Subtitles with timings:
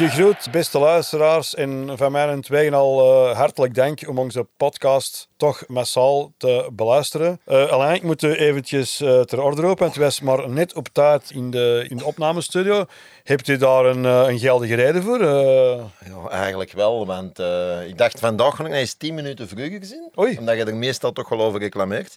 [0.00, 1.54] Gegroet, beste luisteraars.
[1.54, 6.68] En van mij en tweeën al uh, hartelijk dank om onze podcast toch massaal te
[6.72, 7.40] beluisteren.
[7.46, 9.86] Uh, alleen, ik moet eventjes uh, ter orde roepen.
[9.86, 12.84] Het was maar net op tijd in de, in de opnamestudio.
[13.24, 15.24] Hebt u daar een, een geldige reden voor?
[15.24, 17.06] Ja, eigenlijk wel.
[17.06, 17.38] Want
[17.86, 20.10] ik dacht vandaag nog eens 10 minuten vroeger gezien.
[20.18, 20.38] Oei.
[20.38, 22.16] Omdat je er meestal toch wel over reclameert.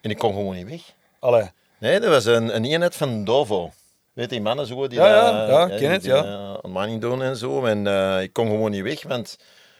[0.00, 0.82] En ik kon gewoon niet weg.
[1.18, 1.50] Allee.
[1.78, 3.70] Nee, dat was een, een eenheid van Dovo.
[4.20, 6.24] Weet die mannen zo die ja, ja, ja, ja, ken het, ja.
[6.24, 7.64] Uh, money doen en zo.
[7.64, 9.38] En uh, ik kon gewoon niet weg, want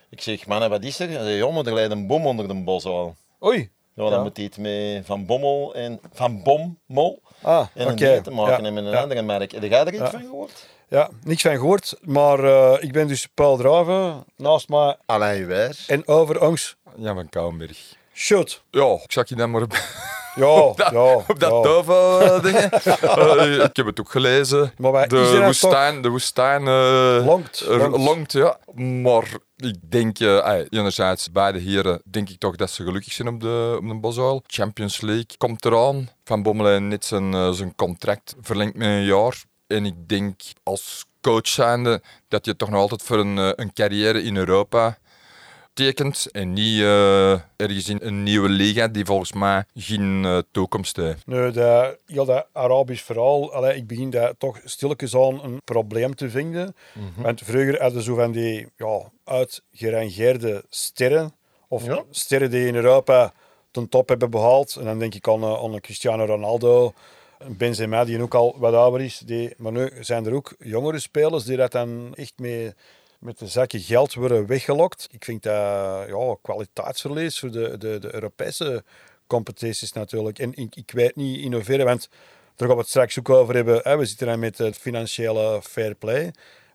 [0.09, 1.09] ik zeg, mannen, wat is er?
[1.09, 3.15] Hij zei, joh, maar er leidt een bom onder de bos al.
[3.43, 3.69] Oei.
[3.93, 7.21] Ja, dan moet iets mee van Bommel en van Bommel.
[7.41, 8.21] Ah, en een okay.
[8.21, 9.51] te maken en met een andere merk.
[9.51, 10.67] Heb jij er iets van gehoord?
[10.87, 11.97] Ja, niks van gehoord.
[12.01, 14.95] Maar uh, ik ben dus Paul Draven, naast mij.
[15.05, 15.87] Alain Wijs.
[15.87, 16.75] En over ons.
[16.97, 17.95] Ja, van Kouwenberg.
[18.13, 18.63] Shoot.
[18.71, 19.67] Ja, ik zag je dan maar
[20.35, 21.61] Ja, op dat, ja, op dat ja.
[21.61, 22.69] Dovo-dingen.
[23.03, 24.71] uh, ik heb het ook gelezen.
[24.77, 27.97] Maar de woestijn, de woestijn uh, Longt, longt.
[27.97, 28.57] longt, ja.
[28.75, 33.39] Maar ik denk, uh, enerzijds, beide heren, denk ik toch dat ze gelukkig zijn op
[33.39, 34.43] de, op de Bosuil.
[34.47, 36.09] Champions League komt eraan.
[36.23, 39.43] Van Bommel net zijn, zijn contract verlengd met een jaar.
[39.67, 44.23] En ik denk als coach zijnde dat je toch nog altijd voor een, een carrière
[44.23, 44.97] in Europa
[45.73, 50.95] tekent en niet uh, ergens in een nieuwe liga die volgens mij geen uh, toekomst
[50.95, 51.27] heeft.
[51.27, 56.15] Nee, dat, heel dat Arabisch verhaal, allee, ik begin dat toch stilletjes aan een probleem
[56.15, 56.75] te vinden.
[57.15, 61.33] Want vroeger hadden zo van die ja, uitgerangeerde sterren,
[61.67, 62.03] of Ja.
[62.09, 63.33] sterren die in Europa
[63.71, 64.75] ten top hebben behaald.
[64.75, 66.93] En dan denk ik aan, aan een Cristiano Ronaldo,
[67.39, 69.21] een Benzema die ook al wat ouder is.
[69.25, 72.73] Die, maar nu zijn er ook jongere spelers die dat dan echt mee
[73.21, 75.07] met de zakken geld worden weggelokt.
[75.11, 78.83] Ik vind dat ja, kwaliteitsverlies voor de, de, de Europese
[79.27, 80.39] competities natuurlijk.
[80.39, 82.09] En ik, ik weet niet innoveren, want
[82.55, 83.97] daar gaan we het straks ook over hebben.
[83.97, 86.31] We zitten dan met het financiële fair play.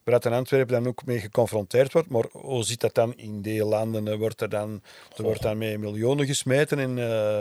[0.06, 2.08] Waar dat in Antwerpen dan ook mee geconfronteerd wordt.
[2.08, 4.08] Maar hoe zit dat dan in die landen?
[4.08, 4.82] Eh, Wordt er, dan,
[5.16, 6.78] er wordt dan met miljoenen gesmeten.
[6.78, 7.40] En, eh,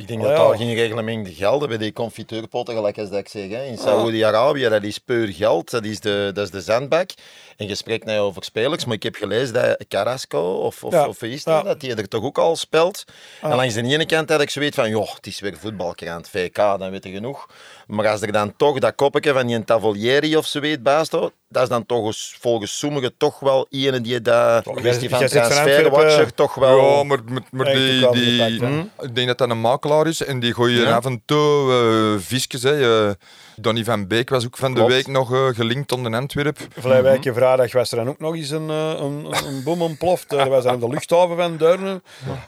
[0.00, 0.46] Ik denk Oh, dat ja.
[0.48, 3.48] daar geen reglement gelden bij die confiteurpotten, gelijk als dat ik zeg.
[3.50, 3.64] Hè.
[3.64, 7.10] In Saoedi-Arabië, dat is puur geld, dat is de, dat is de zandbak.
[7.56, 11.06] En je spreekt nou over spelers, maar ik heb gelezen dat Carrasco, of, of, Ja.
[11.06, 11.62] dat, Ja.
[11.62, 13.04] dat die er toch ook al speelt.
[13.42, 16.54] En langs de ene kant had ik zoiets van, joh, het is weer voetbalkrant, VK,
[16.54, 17.48] dan weet je genoeg.
[17.86, 21.32] Maar als er dan toch dat koppetje van die Tavolieri of zo weet baas staat,
[21.48, 26.34] dat is dan toch eens, volgens sommigen toch wel iemand die dat kwestie van transferwatcher
[26.34, 26.78] toch wel...
[26.78, 27.18] Ja, maar,
[27.50, 30.94] maar, die, die, hm, ik denk dat dat een makelaar is en die gooien Ja.
[30.94, 32.62] af en toe eh visjes.
[32.62, 33.06] Hè.
[33.08, 33.14] Eh,
[33.56, 36.58] Donny van Beek was ook van de week nog eh, gelinkt onder Antwerp.
[36.78, 40.30] Vorige week vrijdag was er dan ook nog eens een, eh, een, een boom ontploft.
[40.30, 42.00] Dat was aan de luchthaven van Deurne.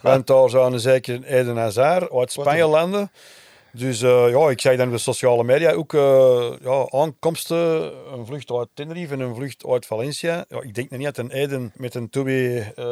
[0.03, 3.10] Want daar zouden zeker Eden Hazard uit Spanje landen.
[3.73, 7.93] Dus eh, ja, ik zag dan op de sociale media ook eh, ja, aankomsten.
[8.12, 10.45] Een vlucht uit Tenerife en een vlucht uit Valencia.
[10.49, 12.84] Ja, ik denk nog niet dat een Eden met een Toby eh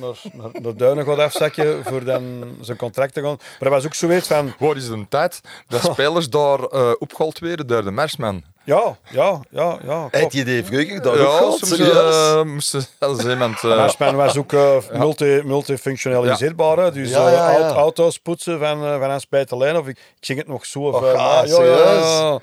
[0.00, 3.36] naar, naar, naar Duinen gaat afzakken voor dan zijn contract te gaan.
[3.38, 4.54] Maar dat was ook zoiets van...
[4.58, 8.53] Waar is de tijd dat spelers daar eh opgehaald werden door de Marsman?
[8.64, 10.08] Ja, ja, ja, ja.
[10.10, 10.32] Klopt.
[10.32, 11.58] je die vroeger daar ook Ja, gehad?
[11.58, 13.56] soms moesten als iemand...
[13.56, 16.76] eh, Marsman was ook eh, multi, multifunctionaliseerbaar.
[16.78, 16.92] hè.
[16.92, 17.58] Dus Ja, ja, ja.
[17.58, 19.76] aut- auto's poetsen van, van Hans Peter Lijn.
[19.76, 20.80] Of ik, ik zeg het nog zo.
[20.80, 22.38] Of, Och, eh, ah, maar- serieus?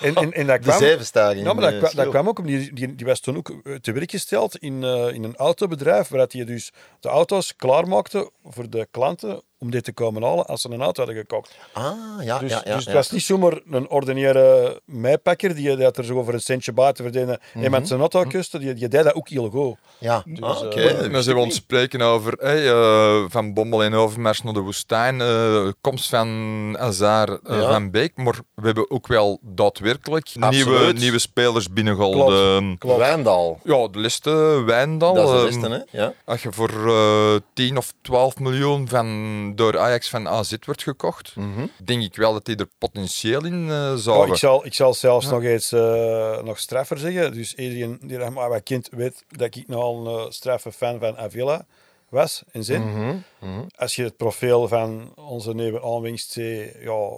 [0.00, 0.78] En, en, en dat De kwam...
[0.78, 1.46] zevenstaring.
[1.46, 4.10] Ja, maar dat, dat kwam ook omdat die, die, die was toen ook te werk
[4.10, 9.42] gesteld in, eh, in een autobedrijf, waar hij dus de auto's klaarmaakte voor de klanten
[9.58, 11.56] om dit te komen halen als ze een auto hadden gekocht.
[11.72, 12.74] Ah, ja, Dus, ja, ja.
[12.74, 16.72] dus het was niet zomaar een ordinaire mijpakker die dat er zo voor een centje
[16.72, 17.40] buiten verdiende.
[17.62, 19.76] Iemand zijn auto kuste, die, die deed dat ook heel goed.
[19.98, 20.80] Ja, Dus, ah, oké.
[20.80, 25.68] Hebben ik ons spreken over hey, eh, Van Bommel en Overmars naar de woestijn, eh,
[25.80, 27.70] komst van Azar eh, Ja.
[27.72, 28.16] van Beek.
[28.16, 30.98] Maar we hebben ook wel daadwerkelijk nieuwe, Absoluut.
[30.98, 32.12] nieuwe spelers binnengehaald.
[32.14, 32.32] Klopt.
[32.32, 32.78] Eh, niet.
[32.78, 32.98] Klopt.
[32.98, 33.60] Wijndal.
[33.64, 35.14] ja, de liste Wijndal.
[35.14, 35.98] Dat is de eh, beste, hè?
[36.02, 36.12] Ja.
[36.24, 39.06] Als je voor eh 10 of 12 miljoen van,
[39.54, 41.66] door Ajax van AZ wordt gekocht, Mhm.
[41.84, 44.32] denk ik wel dat die er potentieel in eh Ja, zouden.
[44.32, 47.32] ik, zal, ik zal zelfs nog eens eh, nog straffer zeggen.
[47.32, 51.16] Dus iedereen die maar wat kind weet dat ik nogal een uh, straffe fan van
[51.16, 51.66] Avila
[52.08, 52.82] was en zin.
[52.82, 53.16] Mhm.
[53.40, 53.60] Mhm.
[53.76, 57.08] Als je het profiel van onze nieuwe aanwinst ziet, ja,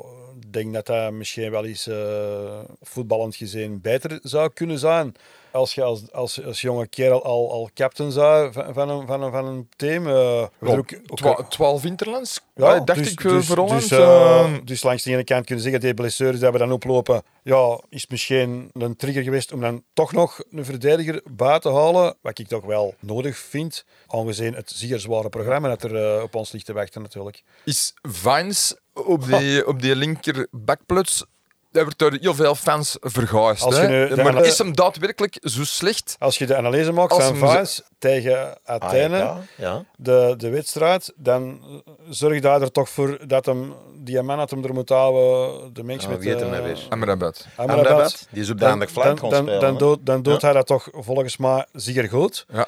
[0.51, 5.15] denk dat dat misschien wel eens eh, voetballend gezien beter zou kunnen zijn.
[5.53, 9.23] Als je als, als, als jonge kerel al, al captain zou van, van, een, van,
[9.23, 10.07] een, van een team.
[10.07, 13.81] eh, Ja, ook- ook- twa- 12 interlands, ja, eh, dacht dus, ik dus, voor Holland.
[13.81, 17.23] Dus, eh, dus langs de ene kant kunnen zeggen, die blessures die we dan oplopen,
[17.43, 22.17] ja, is misschien een trigger geweest om dan toch nog een verdediger buiten te halen.
[22.23, 26.53] Wat ik toch wel nodig vind, aangezien het zeer zware programma dat er op ons
[26.53, 27.43] ligt te wachten natuurlijk.
[27.65, 31.25] is Vines op die, op die linker backplots
[31.73, 33.63] Hij wordt door heel veel fans verguisd.
[33.63, 33.89] Als je hè.
[34.09, 36.17] nu de maar is hem daadwerkelijk zo slecht?
[36.19, 39.85] Als je de analyse maakt Als van hem ze- Vaas tegen Athene, AEK, ja.
[39.97, 41.61] de, de wedstrijd, dan
[42.09, 45.83] zorg daar er toch voor dat hem, die man dat hem er moet houden, de
[45.83, 46.19] mens Ja, met...
[46.19, 46.87] wie heet hem eh, nou weer?
[46.89, 47.47] Amrabat.
[47.57, 49.61] Amrabat, Amrabat, die is op de dan- flank dan, gaan dan, spelen.
[49.61, 49.79] dan, hè.
[49.79, 50.47] doet, dan doet Ja.
[50.47, 52.47] hij dat toch volgens mij zeer goed.
[52.53, 52.67] Ja.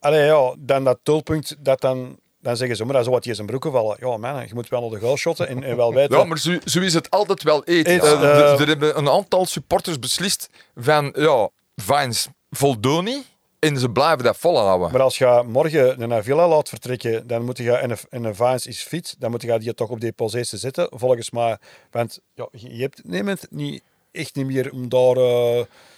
[0.00, 3.34] Allee, ja, dan dat doelpunt, dat dan, dan zeggen ze, maar dat is wat in
[3.34, 3.96] zijn broeken vallen.
[4.00, 6.18] Ja, man, je moet wel naar de goal shotten en, en wel weten...
[6.18, 7.92] Ja, maar zo, zo is het altijd wel eten.
[7.94, 13.24] Eet, Eh, eh, er- hebben een aantal supporters beslist van, ja, Vines voldoen niet
[13.58, 14.90] en ze blijven dat volhouden.
[14.92, 18.34] Maar als je morgen naar Villa laat vertrekken, dan moet je, en een, en een
[18.34, 21.58] Vines is fit, dan moet je die toch op die positie zetten, volgens mij.
[21.90, 25.16] Want ja, je je hebt neemt niet, echt niet meer om daar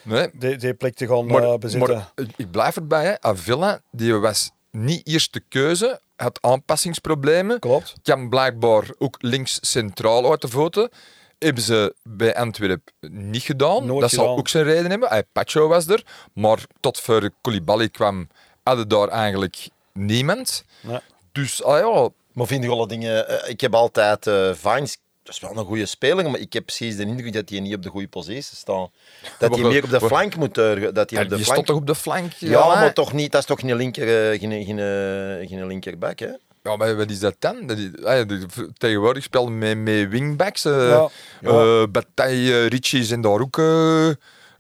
[0.03, 1.95] nee, die, die plek te gaan maar, bezetten.
[1.95, 3.21] maar ik- ik blijf erbij, hè.
[3.21, 7.59] Avila, die was niet eerste keuze, had aanpassingsproblemen.
[7.59, 7.95] Klopt.
[8.03, 10.91] kan blijkbaar ook links centraal uit de voeten.
[11.39, 13.87] Hebben ze bij Antwerpen niet gedaan.
[13.87, 15.09] Nooit dat zal ook zijn reden hebben.
[15.09, 16.03] Hey, Pacho was er.
[16.33, 18.29] Maar tot voor Koulibaly kwam,
[18.63, 20.65] hadden daar eigenlijk niemand.
[20.81, 20.99] Nee.
[21.33, 23.29] Dus ah ja, Maar vind je alle dingen...
[23.29, 24.99] eh, ik heb altijd eh Vines...
[25.25, 27.75] Dat is wel een goede speler, maar ik heb precies de indruk dat hij niet
[27.75, 28.89] op de goede positie staat.
[29.39, 30.59] Dat hij meer op de flank moet...
[30.59, 31.45] eh, Dat hij ja, op de die flank...
[31.45, 32.33] stond toch op de flank?
[32.33, 36.19] Ja, maar toch niet, dat is toch geen, linker, eh, geen, geen, eh, geen linkerback,
[36.19, 36.29] hè?
[36.63, 37.67] Ja, maar wat is dat dan?
[37.67, 40.65] Dat is, ah ja, de- tegenwoordig spelen met, met wingbacks.
[40.65, 41.09] eh Ja.
[41.41, 44.09] eh, Bataille, Ritchie zijn daar ook eh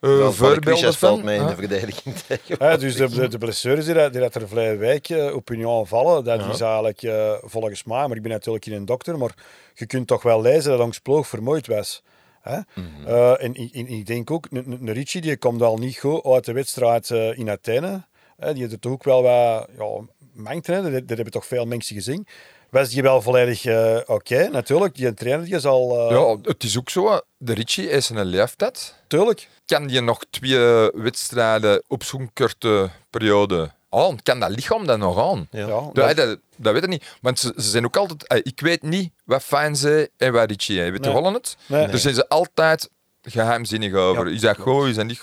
[0.05, 1.25] eh, Wel, voorbeelden van.
[1.25, 2.57] mee in de verdediging tegen.
[2.59, 5.51] Ja, dus de, de, de blessures die, dat- die dat er vrij wijk eh, op
[5.51, 6.51] Union vallen, dat Ja.
[6.51, 9.35] is eigenlijk eh, volgens mij, maar ik ben natuurlijk geen dokter, maar
[9.75, 12.03] je kunt toch wel lezen dat Ons Ploog vermoeid was.
[12.41, 12.59] Hè?
[12.75, 13.07] Mhm.
[13.07, 14.47] Eh, en, ik- en ik denk ook,
[14.85, 18.05] Ricci die komt al niet goed uit de wedstrijd eh, in Athene.
[18.37, 18.53] Hè?
[18.53, 20.83] Die heeft er toch ook wel wat ja, mankt, hè?
[20.83, 22.27] Dat, dat hebben toch veel mensen gezien.
[22.75, 24.95] Was die wel volledig eh, oké, natuurlijk.
[24.95, 25.99] Die trainer die zal...
[26.11, 27.21] eh Ja, het is ook zo.
[27.37, 28.95] De Ritchie is een leeftijd.
[29.07, 29.49] Tuurlijk.
[29.67, 34.23] kan je nog twee wedstrijden op zo'n korte periode aan?
[34.23, 35.49] Kan dat lichaam dat nog aan?
[35.51, 35.67] Ja.
[35.67, 37.05] Ja, Dat, dat, dat weet ik niet.
[37.21, 38.27] Want ze, ze zijn ook altijd...
[38.27, 40.91] eh, Ik weet niet wat fijn ze en wat Ritchie is.
[40.91, 41.15] Weet Nee.
[41.15, 41.57] je wel het?
[41.67, 41.87] Nee.
[41.87, 42.91] Daar zijn ze altijd
[43.27, 44.29] geheimzinnig over.
[44.33, 45.19] is dat goed, is dat niet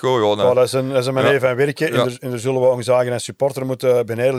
[0.46, 1.40] dan- dat is een, dat is een manier Ja.
[1.40, 2.04] van werken en, Ja.
[2.04, 4.36] daar, en daar zullen we ons eigen supporter moeten beneden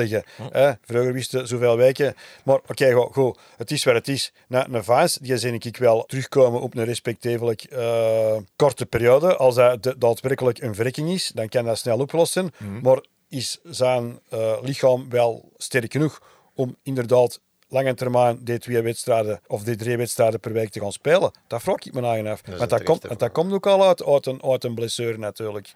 [0.50, 0.72] Hè?
[0.84, 2.14] Vroeger wisten zoveel weken.
[2.44, 4.32] Maar oké, goed, goed, het is wat het is.
[4.48, 9.36] Na een Vaas, die zie ik wel terugkomen op een respectevelijk eh, korte periode.
[9.36, 12.50] Als dat daadwerkelijk een verrekking is, dan kan dat snel opgelost zijn.
[12.82, 16.20] Maar is zijn eh, lichaam wel sterk genoeg
[16.54, 17.40] om inderdaad
[17.72, 21.30] lange termijn die twee wedstrijden of die drie wedstrijden per week te gaan spelen?
[21.46, 22.40] Dat vraag ik me eigen af.
[22.46, 25.18] is Want dat, komt, want dat komt ook al uit, uit, een, uit een blessure
[25.18, 25.74] natuurlijk.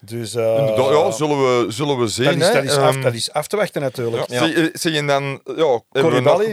[0.00, 2.24] Dus eh, ja, zullen we, zullen we zien.
[2.24, 2.52] dat, is, hè.
[2.52, 4.30] dat, is af, Ehm, dat is af te wachten natuurlijk.
[4.30, 4.44] ja.
[4.46, 5.40] Zie, zie je dan...
[5.56, 5.80] Ja,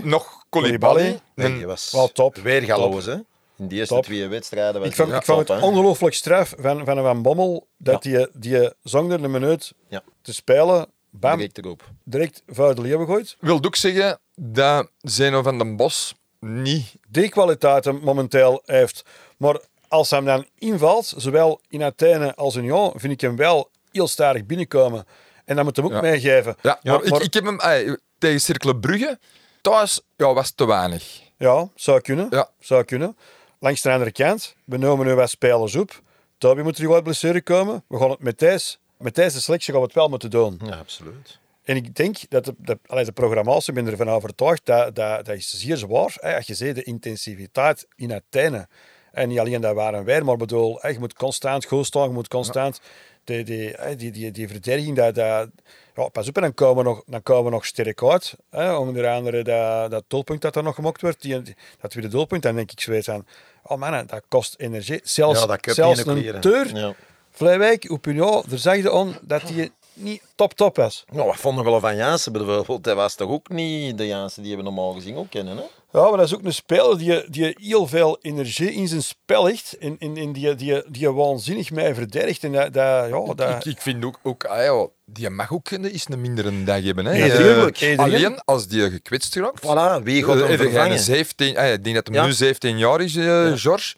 [0.04, 0.44] nog.
[0.50, 1.20] Koulibaly.
[1.36, 2.36] Nee, die was Wel top.
[2.36, 3.16] weergaloos, hè?
[3.58, 4.04] In die eerste Top.
[4.04, 7.68] twee wedstrijden was Ik vond, ik vond top, het ongelooflijk straf van, van Van Bommel
[7.78, 10.04] dat die, die zonder een minuut Ja.
[10.22, 10.88] te spelen,
[11.20, 11.84] bam, Direct erop.
[12.04, 13.38] direct vuil de leeuwen gooit.
[13.40, 16.96] wil ook zeggen dat Zeno van den Bos niet...
[17.10, 19.04] Die kwaliteiten momenteel heeft.
[19.38, 23.36] Maar als hij hem dan invalt, zowel in Athene als in Lyon, vind ik hem
[23.36, 25.06] wel heel sterk binnenkomen.
[25.46, 26.02] En dat moet hem ook Ja.
[26.02, 26.56] meegeven.
[26.62, 29.20] Ja, Ja, maar, maar- Ik, ik heb hem ey, tegen Cirkele Brugge
[29.62, 31.22] thuis ja, was te weinig.
[31.38, 32.28] Ja, zou kunnen.
[32.30, 32.50] Ja.
[32.60, 33.18] Zou kunnen.
[33.60, 36.02] Langs de andere kant, we nemen nu wat spelers op.
[36.38, 37.84] Toby moet terug uit blessure komen.
[37.88, 40.60] We gaan het met deze, met deze selectie gaan we het wel moeten doen.
[40.66, 41.40] Ja, absoluut.
[41.64, 45.26] En ik denk dat de, de, allee, de programmatie, ik ben ervan overtuigd, dat, dat,
[45.26, 46.18] dat is zeer zwaar.
[46.20, 48.68] Hè, als je ziet de intensiviteit in Athene.
[49.12, 52.14] En niet alleen dat waren wij, maar bedoel, hè, je moet constant goed staan, je
[52.14, 52.80] moet constant...
[53.24, 55.50] Die, die, die, die, die verdediging, dat, dat,
[55.96, 58.36] ja, pas op, en dan komen we nog, dan komen we nog sterk uit.
[58.50, 61.42] Hè, onder andere dat, dat doelpunt dat er nog gemaakt wordt, die,
[61.82, 63.28] dat tweede doelpunt, dan denk ik zoiets aan,
[63.64, 65.00] oh man, dat kost energie.
[65.04, 66.96] Zelfs, Ja, dat kun je zelfs een teur, Ja.
[67.36, 71.04] Vlijwijk, op Union, daar zag je aan dat hij niet top-top was.
[71.12, 72.84] Nou, wat vonden we van Jansen bijvoorbeeld?
[72.84, 75.64] Dat was toch ook niet de Jansen die we normaal gezien ook kennen, hè?
[75.92, 79.46] Ja, maar dat is ook een speler die, die heel veel energie in zijn spel
[79.46, 79.78] heeft.
[79.80, 82.44] En, en, en die, die, die waanzinnig mij verdedigt.
[82.44, 85.70] En dat, dat, ja, dat, Ik, ik vind ook, ook ah, ja, die mag ook
[85.72, 87.06] een- eens een mindere dag hebben.
[87.06, 87.12] Hè.
[87.14, 88.00] Ja, Eh, tuurlijk.
[88.00, 89.62] alleen als die gekwetst raakt.
[89.62, 91.00] Voilà, wie gaat Eh, hem eh, vervangen?
[91.00, 92.26] 17, ah, ik denk dat hij Ja.
[92.26, 93.96] nu 17 jaar is, eh, George.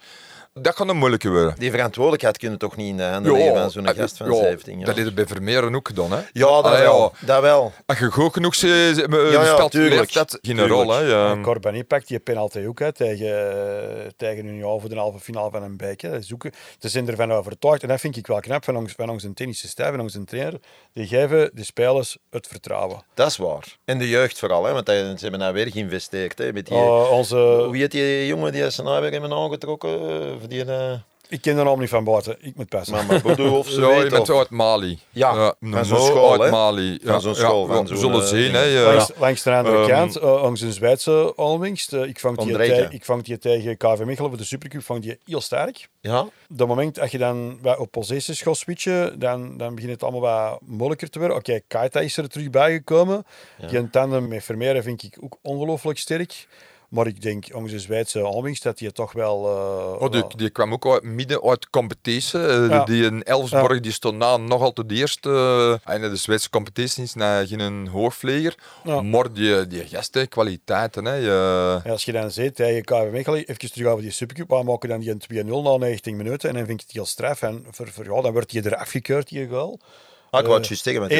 [0.61, 1.55] Dat gaat een moeilijke worden.
[1.57, 4.35] Die verantwoordelijkheid kunnen toch niet in de handen leggen van zo'n eh, gast van ja,
[4.35, 4.85] 17 jaar?
[4.85, 6.11] Dat heeft bij Vermeeren ook gedaan.
[6.11, 6.17] Hè.
[6.17, 7.13] Ja, dat Allee, wel.
[7.19, 7.25] ja.
[7.25, 7.73] Dat wel.
[7.85, 10.13] Als je goed genoeg ze, ze, Ja, ja, speelt, tuurlijk.
[10.13, 10.69] dat geen Tuurlijk.
[10.69, 10.91] rol.
[10.93, 10.99] Hè.
[11.01, 11.31] Ja.
[11.31, 15.63] En Corbani pakt die penalty ook hè, tegen, tegen Union voor de halve finale van
[15.63, 15.75] een.
[15.97, 16.17] Hè.
[16.17, 16.45] Is ook-
[16.79, 17.81] Ze zijn ervan overtuigd.
[17.81, 20.59] En dat vind ik wel knap van ons, van onze tennische stijf, van onze trainer.
[20.97, 23.03] Die geven de spelers het vertrouwen.
[23.13, 23.77] Dat is waar.
[23.85, 26.37] En de jeugd vooral, hè, want ze hebben daar weer geïnvesteerd.
[26.37, 30.09] Hè, met die, Uh, onze, Wie heet die jongen die zijn nou weer hebben aangetrokken?
[30.09, 30.93] eh, die, eh,
[31.29, 32.35] Ik ken de naam niet van buiten.
[32.39, 32.95] Ik moet passen.
[32.95, 33.81] Mama Boudou of zo.
[33.81, 34.99] Ja, je weet, bent of- uit Mali.
[35.09, 36.49] Ja, van zo'n school, uit hè.
[36.49, 36.99] Mali.
[37.03, 38.53] Van zo'n school, ja, van we zo'n, zullen eh, zien.
[38.53, 41.93] Hè, eh, Langs, langs de andere Ehm, kant, uh, langs een Zweedse alwingst.
[41.93, 45.19] Uh, ik, vang die ik vang die tegen KV Mechelen voor de Supercup vang die
[45.25, 45.89] heel sterk.
[46.01, 49.91] Ja, Op het moment dat je dan wat op possessions gaat switchen, dan, dan begint
[49.91, 51.37] het allemaal wat moeilijker te worden.
[51.37, 53.25] Oké, Kaita is er terug bijgekomen.
[53.69, 56.47] Die tandem met Vermeeren vind ik ook ongelooflijk sterk.
[56.87, 59.45] Maar ik denk, onze Zweedse alwingst, dat die toch wel...
[59.45, 62.39] uh, Oh, die, die kwam ook uit, midden uit competitie.
[62.39, 62.83] Ja.
[62.83, 65.79] Die in Elfsborg die stond na nog altijd de eerste.
[65.83, 68.55] en de Zweedse competitie is na geen hoogvleger.
[68.83, 69.01] Ja.
[69.01, 71.05] Maar die, die gasten, kwaliteiten.
[71.05, 74.49] Hè, je- Ja, als je dan ziet, tegen KV Mechelen, even terug over die Supercup,
[74.49, 77.05] waar maken dan die een 2-0 na 90 minuten en dan vind ik het heel
[77.05, 77.41] straf.
[77.41, 79.79] En voor, voor, ja, dan wordt je er afgekeurd, die goal.
[80.29, 81.13] Ah, ik wou het juist zeggen, want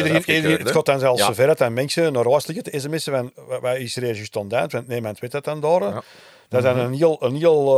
[0.63, 1.25] het gaat dan zelfs Ja.
[1.25, 4.49] zover dat dan mensen naar huis liggen te sms'en van wat- is er juist aan
[4.49, 5.81] want nee, men weet dat dan daar.
[5.81, 6.03] Ja.
[6.49, 7.77] Dat is dan een heel, een heel,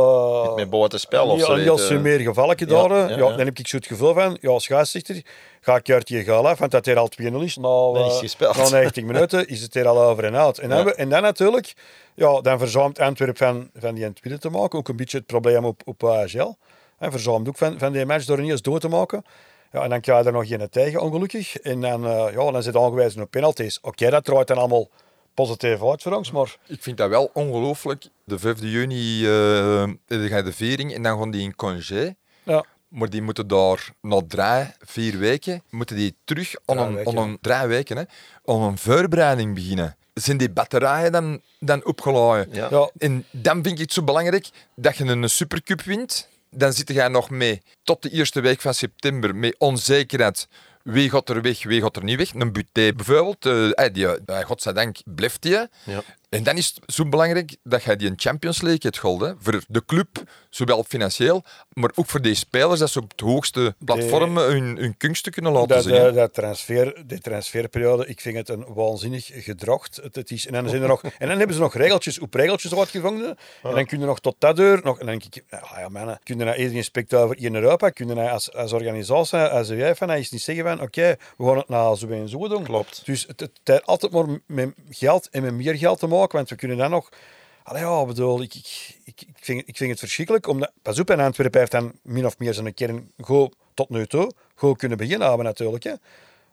[0.50, 1.54] uh, Met buitenspel of een zo.
[1.54, 1.84] heel, heel eh.
[1.84, 3.10] sumeer gevalletje Ja, daar.
[3.10, 3.16] ja.
[3.16, 5.22] Dan heb ik zo het gevoel van, ja, als scheidsrechter
[5.60, 7.56] ga ik uit goal af, want dat er al 2-0 is.
[8.22, 10.58] Is eh, het na 90 minuten is het er al over en uit.
[10.58, 11.72] En dan, en dan natuurlijk,
[12.14, 14.78] ja, dan verzuimt Antwerp van, van die tweede te maken.
[14.78, 16.48] Ook een beetje het probleem op, op ASL.
[16.98, 19.24] En verzuimt ook van, van die match door niet eens door te maken.
[19.72, 21.56] Ja, en dan krijg je er nog geen tegen, ongelukkig.
[21.56, 23.78] En dan, eh, ja, dan zit aangewezen op penalties.
[23.80, 24.88] Oké, dat draait dan allemaal
[25.34, 28.04] positief uit voor ons, maar Ik vind dat wel ongelooflijk.
[28.24, 32.14] De 5 juni eh dan ga je de viering en dan gaan die in congé.
[32.42, 36.94] ja, Maar die moeten daar na drie, vier weken, moeten die terug aan Drie een,
[36.94, 37.18] weken.
[37.18, 38.02] aan een, drie weken, hè,
[38.44, 39.96] aan een voorbereiding beginnen.
[40.14, 42.48] Zijn die batterijen dan, dan opgeladen?
[42.52, 42.68] Ja.
[42.70, 46.28] ja, En dan vind ik het zo belangrijk dat je een supercup wint.
[46.50, 50.48] Dan zit je nog mee tot de eerste week van september met onzekerheid.
[50.82, 52.34] Wie gaat er weg, wie gaat er niet weg?
[52.34, 55.52] Een Buté bijvoorbeeld, eh, die, eh, godzijdank blijft die.
[55.84, 56.02] Ja.
[56.30, 59.20] En dan is het zo belangrijk dat je die een Champions League hebt gehaald.
[59.20, 59.32] hè.
[59.38, 60.08] Voor de club,
[60.50, 64.96] zowel financieel, maar ook voor die spelers, dat ze op het hoogste platform hun, hun
[64.96, 65.92] kunsten kunnen laten dat, zien.
[65.92, 69.96] dat, dat transfer, die transferperiode, ik vind het een waanzinnig gedrocht.
[70.02, 72.34] Het, het is, en, dan zijn er nog, en dan hebben ze nog regeltjes op
[72.34, 73.36] regeltjes uitgevonden.
[73.62, 75.88] En dan kun je nog tot dat deur, nog, en dan denk ik, ja, ja
[75.88, 79.68] mannen, kun je nou eerder over in Europa, kun je nou als, als organisatie, als
[79.68, 82.64] jij van, is niet zeggen van, oké, we gaan het nou zo en zo doen.
[82.64, 83.02] Klopt.
[83.04, 86.48] Dus het, het, heeft altijd maar met geld en met meer geld te maken, want
[86.48, 87.08] we kunnen dan nog...
[87.62, 90.46] Allee, ja, ik bedoel, ik, ik, ik, ik, vind, ik vind het verschrikkelijk.
[90.46, 94.06] Omdat, pas op, en Antwerpen heeft dan min of meer zijn kern go, tot nu
[94.06, 95.84] toe go kunnen beginnen hebben natuurlijk.
[95.84, 95.92] Hè.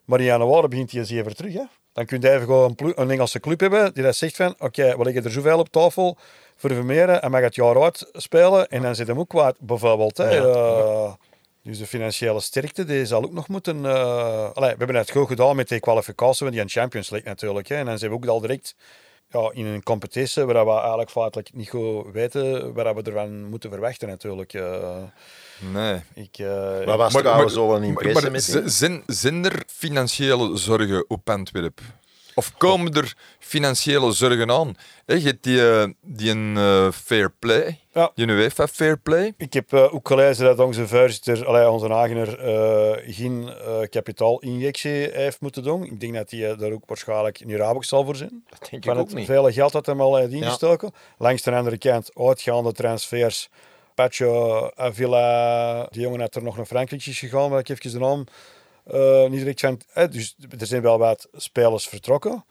[0.06, 1.54] Maar in januari begint hij zeven terug.
[1.54, 1.64] Hè.
[1.94, 4.98] Dan kun je even gewoon een, een Engelse club hebben die dat zegt van, oké,
[4.98, 6.18] we leggen er zoveel op tafel
[6.56, 8.70] voor Vermeeren en mag het jaar uit spelen.
[8.70, 10.18] En dan zit hem ook kwijt, bijvoorbeeld.
[10.18, 10.30] Hè.
[10.30, 10.44] Ja.
[10.44, 11.14] Eh,
[11.64, 13.86] dus de financiële sterkte, die zal ook nog moeten...
[14.56, 17.68] allee, we hebben het goed gedaan met die kwalificatie van die Champions League natuurlijk.
[17.68, 17.76] Hè.
[17.76, 18.76] En dan zijn we ook al direct
[19.30, 23.70] ja, in een competitie waar we eigenlijk feitelijk niet goed weten waar we ervan moeten
[23.70, 24.54] verwachten natuurlijk.
[24.54, 24.98] Eh,
[25.74, 26.00] Nee.
[26.14, 26.48] ik, eh,
[26.86, 27.14] Maar was
[27.76, 28.70] een impressie maar, maar met z- die?
[28.70, 31.80] zijn, zijn er financiële zorgen op Antwerp?
[32.38, 34.76] Of komen er financiële zorgen aan?
[35.06, 38.12] Je hebt die, eh, die een eh, fair play, Ja.
[38.16, 39.34] die UEFA fair play.
[39.38, 43.50] Ik heb eh, ook gelezen dat onze voorzitter, allee, onze eh, geen
[43.90, 45.84] kapitaalinjectie heeft moeten doen.
[45.84, 48.44] Ik denk dat hij daar ook waarschijnlijk niet Rabobank zal voor zijn.
[48.50, 49.26] Dat denk ik Van ook het niet.
[49.26, 50.92] vele geld dat hem al heeft ingestoken.
[51.18, 53.50] Langs de andere kant, uitgaande transfers.
[53.96, 58.00] Pacho, Avila, die jongen had er nog naar Frankrijk is gegaan, waar ik even de
[58.00, 58.26] naam
[59.30, 59.82] niet direct van...
[59.94, 62.46] eh, dus er zijn wel wat spelers vertrokken.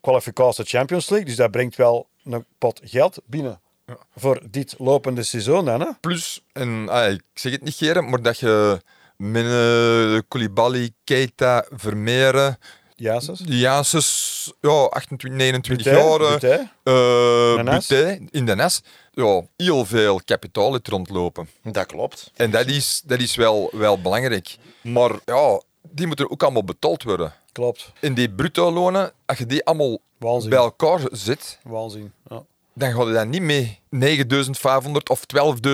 [0.00, 3.60] Kwalificatie Champions League, dus dat brengt wel een pot geld binnen.
[4.16, 5.86] Voor dit lopende seizoen dan, hè?
[6.00, 8.80] Plus, en ah, ik zeg het niet geren, maar dat je
[9.16, 12.58] met uh, Koulibaly, Keita, Vermeeren,
[13.00, 13.40] Jasus.
[13.44, 16.70] Janssens, ja, 28, 29 Buté, jaar, eh, Buté.
[17.94, 18.82] eh, in de NES,
[19.12, 21.48] ja, heel veel kapitaal het rondlopen.
[21.62, 22.30] Dat klopt.
[22.36, 24.56] En dat is, dat is wel, wel belangrijk.
[24.82, 27.34] Maar ja, die moeten ook allemaal betaald worden.
[27.52, 27.92] Klopt.
[28.00, 30.50] En die bruto lonen, als je die allemaal Waanzin.
[30.50, 32.12] bij elkaar zet, Waanzin.
[32.28, 35.24] Ja, dan ga je dat niet mee 9500 of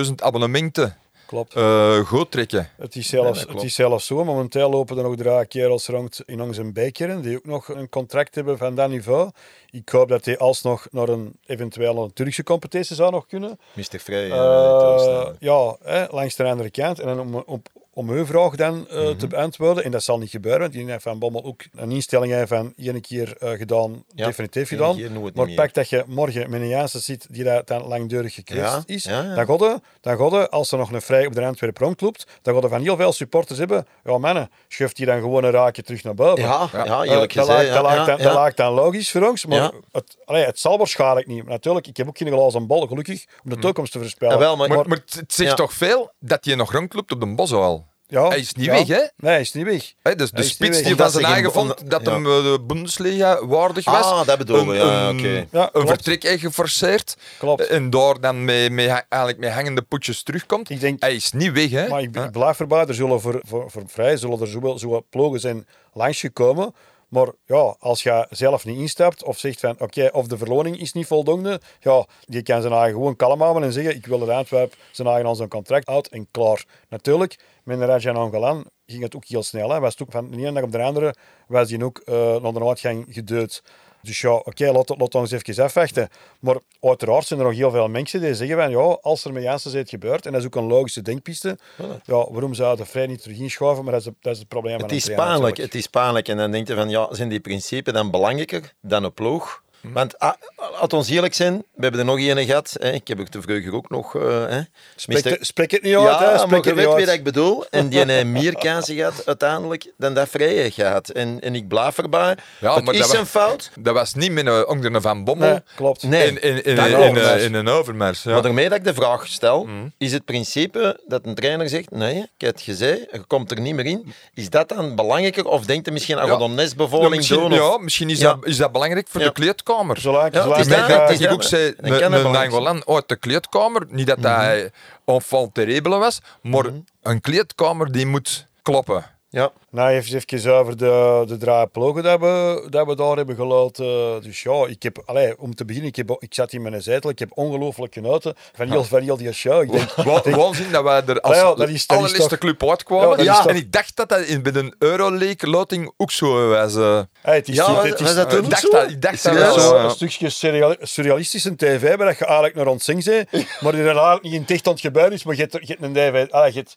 [0.07, 0.97] 12.000 abonnementen
[1.27, 1.53] klopt.
[1.55, 2.69] eh goed trekken.
[2.77, 4.23] Het is, zelfs, het is zelfs zo.
[4.23, 8.35] Momenteel lopen er nog drie kerels rond in onze bekeren die ook nog een contract
[8.35, 9.31] hebben van dat niveau.
[9.71, 13.59] Ik hoop dat die alsnog naar een eventueel een Turkse competitie zou nog kunnen.
[13.73, 13.99] Mr.
[13.99, 14.31] Vrij.
[14.31, 16.99] Eh, ja, hè, langs de andere kant.
[16.99, 17.61] En dan om, om,
[17.97, 19.17] om uw vraag dan eh, Mhm.
[19.17, 19.83] te beantwoorden.
[19.83, 22.73] En dat zal niet gebeuren, want die heeft Van Bommel ook een instelling heeft van
[22.77, 25.31] één keer eh, gedaan, Ja, definitief gedaan.
[25.33, 29.03] maar pak dat je morgen met een zit die daar dan langdurig gekwetst Ja, is,
[29.03, 29.35] ja, ja.
[29.35, 32.69] dan godde, dan godde, als er nog een vrij op de Antwerpen rondloopt, dan godde
[32.69, 36.13] van heel veel supporters hebben, ja mannen, schuift die dan gewoon een raakje terug naar
[36.13, 36.43] boven.
[36.43, 37.65] Ja, ja, Eh, eerlijk dat, gezegd.
[37.73, 38.39] dat, ja, lijkt dan, ja, dat ja.
[38.41, 39.71] lijkt dan logisch voor ons, maar Ja.
[39.91, 41.43] het, allee, het zal waarschijnlijk niet.
[41.43, 44.33] Maar natuurlijk, ik heb ook geen glazen bal, gelukkig, om de toekomst te voorspellen.
[44.33, 45.55] Ja, wel, maar- Maar, maar het het zegt Ja.
[45.55, 47.86] toch veel dat hij nog rondloopt op de Bosuil.
[48.07, 48.71] Ja, hij is niet ja.
[48.71, 48.95] weg, hè?
[48.95, 50.15] Nee, hij is niet weg.
[50.15, 52.11] Dus de Hij spits die van zijn eigen vond dat ja.
[52.11, 54.03] hem eh, de Bundesliga waardig was.
[54.05, 55.45] Ah, dat bedoel je, ja, oké.
[55.51, 57.17] Ja, Een vertrek heeft geforceerd.
[57.39, 57.67] Klopt.
[57.67, 60.69] En daar dan met, met, ha- eigenlijk met hangende poetjes terugkomt.
[60.69, 61.87] Ik denk- Hij is niet weg, hè?
[61.87, 65.05] Maar ik, ik blijf erbij, er zullen voor, voor, voor vrij zullen er zowel, zowel
[65.09, 66.73] ploegen zijn langsgekomen.
[67.07, 70.93] Maar ja, als je zelf niet instapt of zegt van oké, of de verloning is
[70.93, 74.33] niet voldoende, ja, die kan zijn eigen gewoon kalm houden en zeggen ik wil de
[74.33, 76.65] Antwerp zijn eigen aan zijn contract uit en klaar.
[76.89, 79.69] Natuurlijk, met Rajan Angolan ging het ook heel snel.
[79.69, 79.79] Hè.
[79.79, 81.15] Was ook van de ene dag op de andere
[81.47, 83.63] was die ook eh, naar de uitgang geduwd.
[84.07, 86.09] Dus ja, oké, laat, laat ons even afwachten.
[86.39, 89.43] Maar uiteraard zijn er nog heel veel mensen die zeggen van ja, als er met
[89.43, 91.57] Janssen iets gebeurt, en dat is ook een logische denkpiste,
[92.05, 93.83] ja, waarom zou de vrij niet terug inschuiven?
[93.83, 96.27] Maar dat is, het- dat is het probleem Het is pijnlijk, het is pijnlijk.
[96.27, 99.63] En dan denk je van, ja, zijn die principes dan belangrijker dan een ploeg?
[99.81, 100.33] Want, ah,
[100.79, 102.75] laat ons eerlijk zijn, we hebben er nog één gehad.
[102.79, 102.91] Hè.
[102.91, 104.15] Ik heb ook te vroeger ook nog...
[104.15, 104.61] eh, hè.
[104.95, 106.25] Spreek, Mister- het- spreek het niet uit, Ja, hè?
[106.25, 107.05] maar Spreek je het niet weet wie uit.
[107.05, 107.65] dat ik bedoel.
[107.69, 111.09] En die heeft meer kansen gehad uiteindelijk dan dat Vrije gehad.
[111.09, 112.37] En, en ik blijf erbij.
[112.59, 113.71] Ja, het maar is dat een fout.
[113.79, 115.49] Dat was niet met een onder een Van Bommel.
[115.49, 116.03] Nee, klopt.
[116.03, 116.27] Nee.
[116.27, 118.23] In, in, in, in, wel, in, maar- in een overmars.
[118.23, 118.31] Ja.
[118.31, 119.87] Maar daarmee dat ik de vraag stel, Mhm.
[119.97, 123.59] is het principe dat een trainer zegt, nee, ik heb het gezegd, je komt er
[123.59, 124.13] niet meer in.
[124.33, 125.45] Is dat dan belangrijker?
[125.45, 126.37] Of denkt hij misschien aan Ja.
[126.37, 126.43] ja.
[126.43, 126.55] een
[127.01, 127.43] Ja, misschien?
[127.43, 127.53] Of...
[127.53, 128.33] ja, misschien is, Ja.
[128.33, 129.27] Dat, is dat belangrijk voor Ja.
[129.27, 129.33] de
[129.67, 130.01] kleedkamer.
[130.33, 134.71] Ja, het is ik ook zei, een uit de kleedkamer, niet dat hij
[135.05, 136.65] enfant terrible was, maar
[137.01, 139.05] een kleedkamer die moet kloppen.
[139.37, 139.51] Ja.
[139.71, 144.21] Nou, even, even over de, de drie ploegen dat we, dat we daar hebben gelaten.
[144.21, 145.03] Dus ja, ik heb,
[145.39, 148.69] om te beginnen, ik, heb, ik zat in mijn zetel, ik heb ongelooflijk genoten van
[148.71, 149.61] heel, van heel die show.
[149.61, 152.37] Ik denk, Wa- Waanzin dat wij er als ja, dat is- dat is allerlaatste toch-
[152.37, 153.17] club uitkwamen.
[153.17, 156.75] Ja, Ja, toch- en ik dacht dat dat in, bij een Euroleague-loting ook zo was.
[156.75, 157.01] eh.
[157.21, 158.69] hey, het is, Ja, het is, was dat toen ik dacht zo?
[158.69, 162.83] dat, ik dacht dat zo, een stukje surreal, surrealistische tv, waar je eigenlijk naar ons
[162.83, 163.23] zing zei,
[163.59, 165.53] maar die er eigenlijk niet in het echt aan het gebeuren is, maar je hebt,
[165.67, 166.75] je hebt een DVD, ah, je hebt,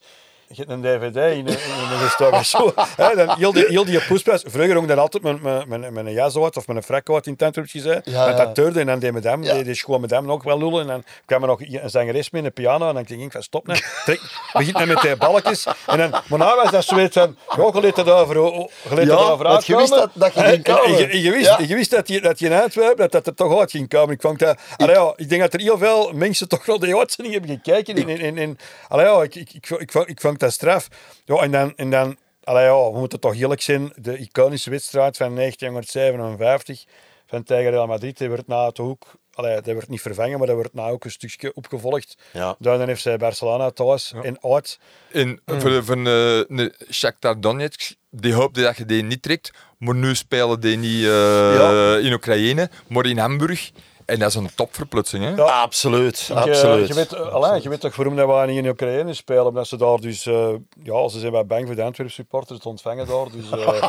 [0.53, 2.73] je hebt een DVD in, een- een.
[2.97, 4.43] Hè, dan heel die, heel die poesprijs.
[4.47, 7.35] Vroeger hong dan altijd mijn, mijn, mijn, mijn jas uit of mijn frak uit in
[7.39, 8.01] Antwerpje zei.
[8.05, 9.55] Ja, met dat teurde en dan deed madame, Ja.
[9.55, 10.81] die, die schoon madame nog wel lullen.
[10.81, 13.43] En dan kwam er nog een zangeres met een piano en dan denk ik van
[13.43, 14.21] stop nou, trek,
[14.53, 15.67] begint nou met die balkjes.
[15.87, 19.07] En dan, maar nou was dat zoiets van, ja, je liet het over, je liet
[19.09, 20.99] Ja, over want je wist dat- dat je ging en- en komen.
[20.99, 23.35] je- en je wist, je wist dat je, dat je in Antwerpen, dat dat er
[23.35, 24.15] toch uit ging komen.
[24.15, 26.97] Ik, vond dat, allee, ja, ik denk dat er heel veel mensen toch wel die
[26.97, 28.09] uitzending hebben gekeken.
[28.09, 28.59] En, en, en,
[28.89, 30.89] allee, ja, ik, ik, ik, ik, vond, ik vond dat straf.
[31.25, 35.17] Ja, en dan, en dan allee, ja, we moeten toch eerlijk zijn, de iconische wedstrijd
[35.17, 36.85] van 1957
[37.27, 39.07] van tegen Real Madrid, die werd na toch ook...
[39.35, 42.17] Allee, dat werd niet vervangen, maar dat werd na ook een stukje opgevolgd.
[42.33, 42.57] Ja.
[42.59, 44.79] Dan heeft zij Barcelona thuis en uit.
[45.13, 45.61] En Mm.
[45.61, 50.61] voor, voor uh, Shakhtar Donetsk, die hoopte dat je die niet trekt, maar nu spelen
[50.61, 51.97] die niet eh, Ja.
[51.97, 53.71] in Oekraïne, maar in Hamburg.
[54.11, 55.25] En dat is een topverplutsing.
[55.25, 55.31] Hè?
[55.31, 55.61] Ja.
[55.61, 56.89] Absoluut, Ik, eh, absoluut.
[56.89, 59.47] Je weet, uh, allee, je weet toch waarom dat we niet in Oekraïne spelen?
[59.47, 60.27] Omdat ze daar dus...
[60.27, 60.49] eh,
[60.83, 63.27] ja, ze zijn wel bang voor de Antwerp supporters te ontvangen daar.
[63.33, 63.83] Dus eh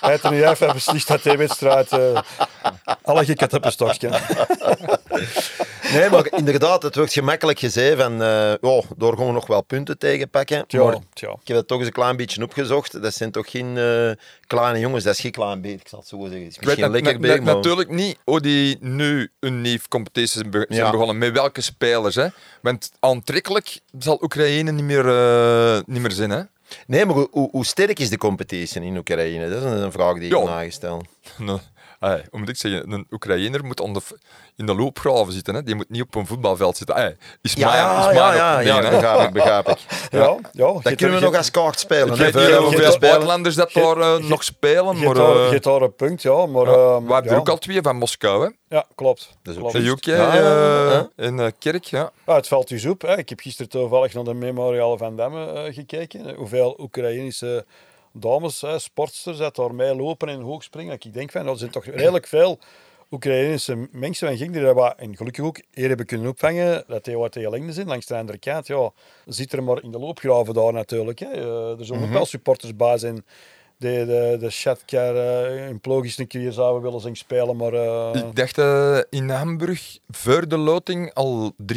[0.00, 1.92] hij heeft er nu even beslist dat die wedstrijd...
[1.92, 2.20] eh
[3.02, 4.10] alle een stokje.
[5.92, 9.62] Nee, maar inderdaad, het wordt gemakkelijk gezegd van, eh oh, daar gaan we nog wel
[9.62, 10.66] punten tegen pakken.
[10.66, 11.28] Tja, Maar tja.
[11.30, 13.02] ik heb dat toch eens een klein beetje opgezocht.
[13.02, 14.10] Dat zijn toch geen eh,
[14.46, 16.38] kleine jongens, dat is geen klein beetje, ik zal het zo zeggen.
[16.42, 17.54] Het is misschien lekker maar...
[17.54, 20.90] Natuurlijk niet hoe die nu een nieuwe competitie zijn, be- zijn Ja.
[20.90, 21.18] begonnen.
[21.18, 22.14] Met welke spelers.
[22.14, 22.26] Hè?
[22.62, 26.30] Want aantrekkelijk zal Oekraïne niet meer, eh, niet meer zijn.
[26.30, 26.42] Hè?
[26.86, 29.48] Nee, maar hoe- sterk is de competitie in Oekraïne?
[29.48, 30.38] Dat is een, vraag die ik Ja.
[30.38, 31.04] me nagesteld.
[32.30, 32.92] hoe moet ik zeggen?
[32.92, 34.10] Een Oekraïner moet on de v-
[34.56, 35.54] in de loopgraven zitten.
[35.54, 35.62] Hè?
[35.62, 36.94] Die moet niet op een voetbalveld zitten.
[36.96, 37.68] Ai, is Ja,
[38.08, 39.78] is ja, ja, ja, ja, ik, begrijp ik.
[40.10, 40.72] Ja, ja.
[40.82, 42.14] Dat kunnen we nog als kaart spelen.
[42.26, 44.96] Ik weet hoeveel buitenlanders dat daar eh, nog spelen.
[44.98, 45.16] Je Maar,
[45.50, 46.46] hebt daar, eh, een punt, ja.
[46.46, 48.44] Maar, ja, ehm, we hebben er ook al twee van Moskou.
[48.44, 48.50] Hè?
[48.76, 49.36] Ja, klopt.
[49.42, 50.08] Dat is ook klopt.
[50.08, 51.08] Eh, ja.
[51.16, 51.84] in eh, Kerk.
[51.84, 52.10] Ja.
[52.24, 53.02] Het valt dus op.
[53.02, 53.18] Hè.
[53.18, 56.34] Ik heb gisteren toevallig naar de Memorial van Damme eh, gekeken.
[56.34, 57.64] Hoeveel Oekraïnische
[58.12, 60.90] dames, hè, sportsters, dat daar mee lopen en hoog springen.
[60.90, 62.58] Dat Ik denk van, er zijn toch redelijk veel
[63.10, 67.04] Oekraïnische mensen van Genk die dat wat, en gelukkig ook eer hebben kunnen opvangen, dat
[67.04, 67.86] die wat tegen lengte zijn.
[67.86, 68.90] Langs de andere kant, ja,
[69.26, 71.18] zit er maar in de loopgraven daar natuurlijk.
[71.18, 71.26] Hè.
[71.26, 73.24] Eh, er zullen ook wel supporters bij zijn
[73.78, 77.72] die de, de Shatkar uh, in plogisch een keer zouden willen zien spelen, maar...
[77.72, 81.76] eh, Ik dacht eh, in Hamburg voor de loting al 23.000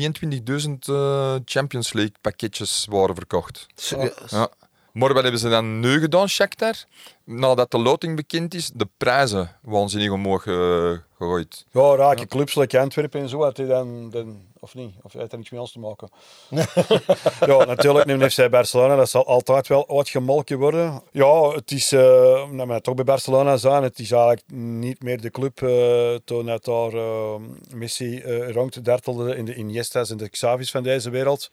[0.79, 3.65] eh, Champions League pakketjes waren verkocht.
[3.75, 4.29] Serieus?
[4.29, 4.49] Ja.
[4.95, 6.75] Maar wat hebben ze dan nu gedaan, Shakhtar?
[7.23, 11.65] Nadat de loting bekend is, de prijzen waanzinnig omhoog uh, gegooid.
[11.71, 14.93] Ja, raken clubs like Antwerpen en zo, had hij dan, dan, of niet?
[15.01, 16.09] Of heeft er niks mee ons te maken?
[17.51, 21.01] ja, natuurlijk, nu FC Barcelona, dat zal altijd wel uitgemolken worden.
[21.11, 22.01] Ja, het is, uh,
[22.49, 26.45] nou, maar toch bij Barcelona zijn, het is eigenlijk niet meer de club uh, toen
[26.45, 27.35] dat daar uh,
[27.73, 31.49] Messi uh, rond dartelde in de Iniesta's en de Xavi's van deze wereld.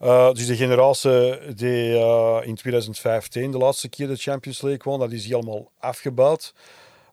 [0.00, 4.98] Uh, dus de generatie die uh, in 2015 de laatste keer de Champions League won,
[4.98, 6.54] dat is helemaal afgebouwd.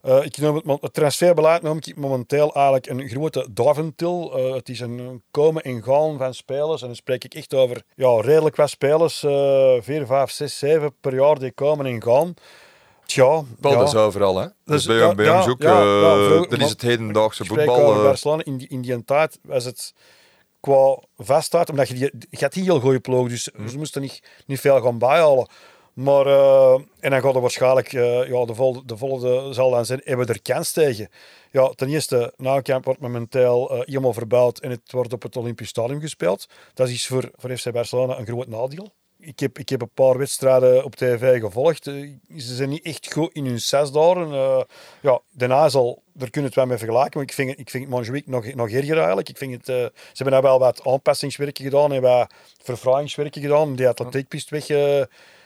[0.04, 4.32] Uh, ik noem het, het transferbeleid noem ik momenteel eigenlijk een grote duiventil.
[4.54, 6.82] het is een komen en gaan van spelers.
[6.82, 9.19] En dan spreek ik echt over ja, redelijk wat spelers.
[9.19, 12.34] 4, 5, 6, 7 per jaar die komen en gaan.
[13.06, 13.24] Tja,
[13.62, 13.69] ja.
[13.69, 14.43] dat is overal, hè?
[14.45, 15.62] Dus, Dus, bij, ja, bij ja, ons ook.
[15.62, 18.06] ja, eh, ja, vroeger- dat is het hedendaagse voetbal.
[18.26, 18.39] eh.
[18.43, 19.93] In die, in die tijd was het
[20.65, 23.67] qua vaststaat, omdat je, die, je had die heel goede ploeg, dus Mhm.
[23.67, 25.47] ze moesten niet, niet veel gaan bijhalen.
[25.93, 29.86] Maar, eh, en dan gaat er waarschijnlijk, eh, ja, de, vol, de volgende zal dan
[29.86, 31.10] zijn, hebben we er kans tegen?
[31.51, 35.69] Ja, ten eerste, Nauwkamp wordt momenteel eh, helemaal verbouwd en het wordt op het Olympisch
[35.69, 36.45] Stadion gespeeld.
[36.73, 38.93] Dat is voor, voor FC Barcelona een groot nadeel.
[39.27, 41.88] Ik heb, ik heb een paar wedstrijden op tv gevolgd.
[41.88, 41.93] Eh,
[42.38, 44.31] Ze zijn niet echt goed in hun zes dagen.
[44.31, 44.61] Eh,
[45.01, 47.11] ja, daarna zal, daar kunnen we het wel mee vergelijken.
[47.19, 49.29] Maar ik vind, het- ik vind Montjuïc nog, nog erger eigenlijk.
[49.29, 52.33] Ik vind het, eh, ze hebben daar wel wat aanpassingswerken gedaan en wat
[52.63, 53.75] verfraaiingswerken gedaan.
[53.75, 54.67] Die atletiekpist weg...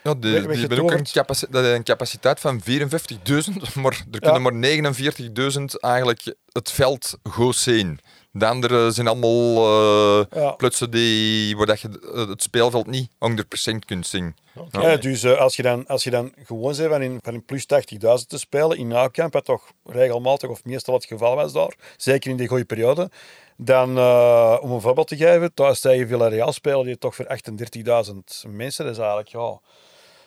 [0.04, 1.12] Ja, die, Weg- die hebben ook een, weggetoverd.
[1.12, 7.18] capaci- dat is een capaciteit van 54.000, maar er kunnen maar 49.000 eigenlijk het veld
[7.30, 8.00] goed zien.
[8.32, 10.52] De anderen zijn allemaal eh Ja.
[10.52, 11.90] plutsen die, waar dat je
[12.30, 14.36] het speelveld niet 100% kunt zien.
[14.72, 14.82] Ja.
[14.82, 17.46] Ja, dus eh, als, je dan, als je dan gewoon bent van in, van in
[17.46, 21.76] plus 80.000 te spelen in Nauwkamp, wat toch regelmatig of meestal het geval was daar,
[21.98, 23.10] zeker in die goede periode,
[23.58, 28.44] dan, eh, om een voorbeeld te geven, thuis tegen Villarreal spelen die toch voor 38.000
[28.48, 28.84] mensen.
[28.86, 29.60] Dat is eigenlijk ja,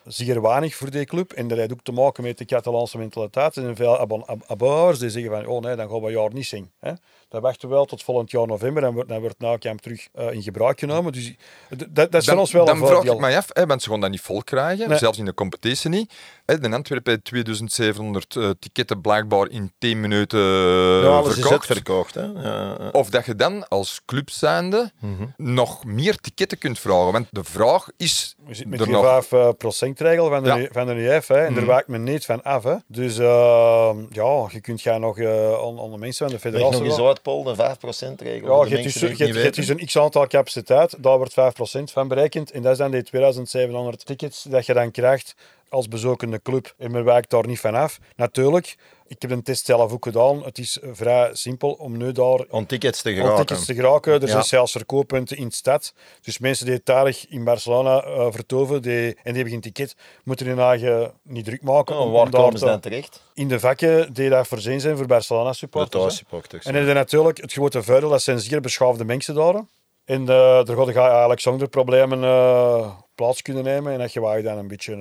[0.05, 1.33] zeer weinig voor die club.
[1.33, 3.57] En dat heeft ook te maken met de Catalaanse mentaliteit.
[3.57, 6.33] Er zijn veel abon- ab- abonhouders die zeggen van, oh nee, dan gaan we jaar
[6.33, 6.71] niet zien.
[6.81, 6.93] Hè?
[7.33, 10.33] Dan wachten we wel tot volgend jaar november en wordt, dan wordt Nauwkamp terug eh,
[10.33, 11.13] in gebruik genomen.
[11.13, 11.35] Dus
[11.69, 13.13] dat, dat is voor ons wel dan een vraag voordeel.
[13.15, 14.99] ik mij af, hè, want ze gaan dat niet vol krijgen, Nee.
[14.99, 16.13] zelfs in de competitie niet.
[16.45, 21.23] Hè, de Antwerpen heeft 2700 eh, ticketten blijkbaar in 10 minuten eh, Ja,
[21.61, 22.15] verkocht.
[22.15, 22.23] Hè?
[22.23, 22.89] Ja, ja.
[22.93, 25.25] Of dat je dan als club zijnde Mhm.
[25.37, 27.13] nog meer ticketten kunt vragen.
[27.13, 29.25] Want de vraag is We zitten met die nog...
[29.25, 30.69] 5%-regel van de, Ja.
[30.73, 31.27] van de UF.
[31.29, 32.63] Hè, en daar wijkt men niet van af.
[32.65, 32.75] Hè.
[32.87, 36.61] Dus eh, ja, je kunt gaan nog eh, aan, aan de mensen van de Leg
[36.63, 36.85] nog federatie...
[36.85, 38.65] eens uit, Paul, de 5%-regel.
[38.65, 42.51] ja, je hebt dus, je hebt dus een x-aantal capaciteit, daar wordt 5% van berekend.
[42.51, 45.35] En dat zijn die 2700 tickets dat je dan krijgt
[45.73, 46.75] als bezoekende club.
[46.79, 47.99] En men wijkt daar niet van af.
[48.17, 50.45] Natuurlijk, ik heb een test zelf ook gedaan.
[50.45, 53.47] Het is vrij simpel om nu daar Om tickets te om geraken.
[53.47, 54.13] tickets te geraken.
[54.13, 54.27] Er Ja.
[54.27, 55.95] zijn zelfs verkooppunten in de stad.
[56.23, 60.47] Dus mensen die tijdig in Barcelona eh, vertoven die, en die hebben geen ticket, moeten
[60.47, 61.97] hun eigen niet druk maken.
[61.97, 63.23] Oh, om- waar komen ze dan terecht?
[63.35, 65.93] In de vakken die daar voorzien zijn voor Barcelona supporters.
[65.95, 66.01] hè.
[66.01, 66.65] thuissupporters.
[66.67, 69.55] En dan je natuurlijk het grote voordeel, dat zijn zeer beschaafde mensen daar.
[70.05, 70.27] En eh
[70.65, 73.93] daar ga je eigenlijk zonder problemen eh, plaats kunnen nemen.
[73.93, 74.93] En dat je dan een beetje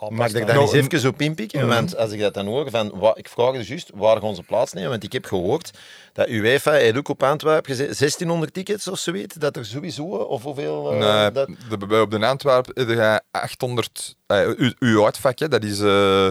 [0.00, 1.68] Mag ik daar Nou, eens even op inpikken?
[1.68, 4.42] Want als ik dat dan hoor, van, wa- ik vraag dus juist waar gaan ze
[4.42, 4.90] plaats nemen?
[4.90, 5.70] Want ik heb gehoord
[6.12, 9.34] dat UEFA heeft ook op Antwerpen gezet 1600 tickets of zoiets.
[9.34, 10.92] Dat er sowieso, of hoeveel?
[10.92, 11.48] eh, Nee, dat...
[11.78, 14.16] de, bij- op de Antwerpen heb je 800...
[14.26, 15.80] eh, uw, uw uitvak, hè, dat is...
[15.80, 16.28] eh,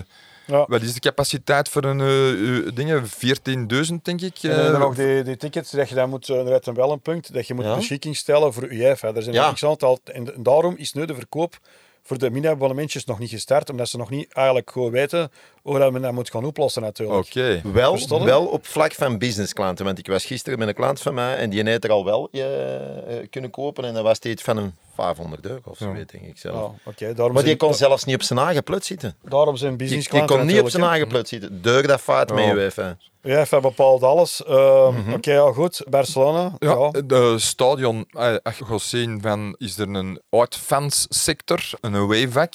[0.47, 0.65] Ja.
[0.67, 3.03] Wat is de capaciteit voor een eh, uw dingen?
[3.05, 4.37] 14.000, denk ik.
[4.41, 7.01] En dan nog die, die tickets, dat je dan moet, er is dan wel een
[7.01, 7.75] punt, dat je moet Ja.
[7.75, 9.13] beschikking stellen voor UEFA.
[9.15, 9.51] Er zijn Ja.
[9.53, 11.57] x aantal, en daarom is nu de verkoop
[12.05, 15.31] voor de mini-abonnementjes nog niet gestart, omdat ze nog niet eigenlijk goed weten
[15.65, 17.19] hoe dat men dat moet gaan oplossen natuurlijk.
[17.27, 17.61] Oké.
[17.63, 18.23] Wel, je?
[18.23, 19.85] wel op vlak van businessklanten.
[19.85, 22.29] Want ik was gisteren met een klant van mij en die heeft er al wel
[22.31, 23.83] eh, eh, kunnen kopen.
[23.85, 26.55] En dat was die iets van een 500 euro of zo, weet denk ik zelf.
[26.55, 27.05] Ja, oké.
[27.13, 29.15] Daarom Maar die zijn, kon zelfs niet op zijn eigen plut zitten.
[29.23, 31.61] daarom zijn Die, business die kon niet op zijn eigen plut zitten.
[31.61, 32.53] Deur dat met Ja.
[32.53, 32.97] UEFA.
[33.21, 34.43] UEFA bepaalt alles.
[34.43, 35.81] Ehm, Oké, ja, goed.
[35.89, 36.51] Barcelona.
[36.59, 36.89] Ja.
[36.91, 42.53] Ja, de stadion, eh, als je gaat zien van, is er een uitfanssector, een away-vak,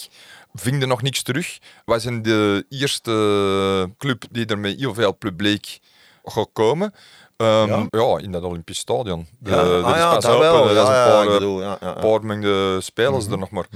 [0.55, 1.59] vinden nog niks terug.
[1.85, 5.79] Wij zijn de eerste club die er met heel veel publiek
[6.25, 6.95] gaat komen.
[7.37, 7.87] Ehm, Ja?
[7.91, 8.19] ja?
[8.19, 9.27] in dat Olympisch Stadion.
[9.39, 11.23] De, Ja, dat ah is ja, pas dat open, er is Ja, een ja, paar,
[11.23, 11.93] ik eh, bedoel, ja, ja, ja.
[11.93, 13.67] paar mengde spelers er nog maar.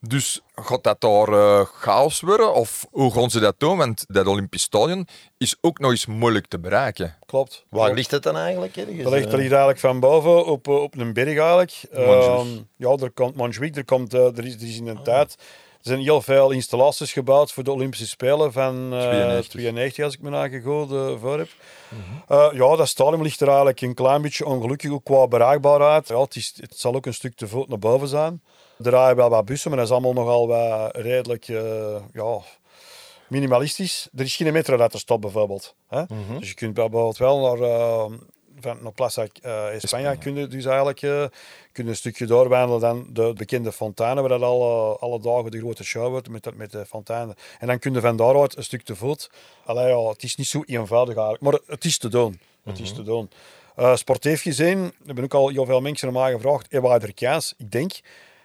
[0.00, 2.54] Dus gaat dat daar eh, chaos worden?
[2.54, 3.76] Of hoe gaan ze dat doen?
[3.76, 5.06] Want dat Olympisch Stadion
[5.38, 7.16] is ook nog eens moeilijk te bereiken.
[7.26, 7.64] Klopt.
[7.68, 7.96] Waar Klopt.
[7.96, 8.76] ligt het dan eigenlijk?
[8.76, 9.02] ergens?
[9.02, 11.80] Dat ligt, dat Eh, ligt eigenlijk van boven op, op een berg eigenlijk.
[11.92, 15.34] Ehm, ja, er komt Montjuïc, er, komt, er, is, er is in een tijd...
[15.82, 19.48] zijn heel veel installaties gebouwd voor de Olympische Spelen van eh 92.
[19.50, 21.48] 92, als ik me nagegooid uh, voor heb.
[22.28, 26.08] Eh, ja, dat stadion ligt er eigenlijk een klein beetje ongelukkig ook qua bereikbaarheid.
[26.08, 28.42] Ja, het, is, het zal ook een stuk te voet naar boven zijn.
[28.78, 32.38] Er rijden wel wat bussen, maar dat is allemaal nogal wat redelijk eh, ja,
[33.28, 34.08] minimalistisch.
[34.16, 35.74] Er is geen metro dat er stopt, bijvoorbeeld.
[35.88, 36.02] Hè?
[36.38, 38.04] Dus je kunt bijvoorbeeld wel naar, eh,
[38.62, 41.24] van, naar Plaza eh España kun je dus eigenlijk eh,
[41.72, 45.84] kun een stukje doorwandelen dan de bekende fonteinen, waar dat alle, alle dagen de grote
[45.84, 47.34] show wordt met, met de fonteinen.
[47.58, 49.30] En dan kun je van daaruit een stuk te voet.
[49.64, 52.40] Allee, ja, het is niet zo eenvoudig eigenlijk, maar het is te doen.
[52.64, 53.30] Het is te doen.
[53.76, 56.88] Eh, sportief gezien, er hebben ook al heel veel mensen naar mij gevraagd, heb je
[56.88, 57.54] er kans?
[57.56, 58.00] Ik denk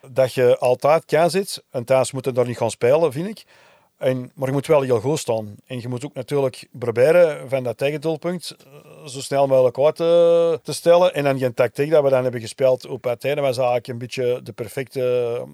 [0.08, 1.64] dat je altijd kans hebt.
[1.72, 3.46] En thuis moeten daar niet gaan spelen, vind ik.
[3.98, 5.56] En, maar je moet wel heel goed staan.
[5.66, 10.60] En je moet ook natuurlijk proberen van dat tegendoelpunt eh, zo snel mogelijk uit te,
[10.64, 11.14] te stellen.
[11.14, 14.40] En dan die tactiek dat we dan hebben gespeeld op Athene was eigenlijk een beetje
[14.44, 15.00] de perfecte,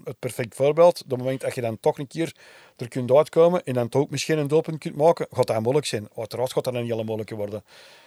[0.04, 1.02] het perfect voorbeeld.
[1.04, 2.32] Op het moment dat je dan toch een keer
[2.76, 5.86] er kunt uitkomen en dan toch ook misschien een doelpunt kunt maken, gaat dat moeilijk
[5.86, 6.08] zijn.
[6.16, 7.64] Uiteraard gaat dat een hele moeilijke worden.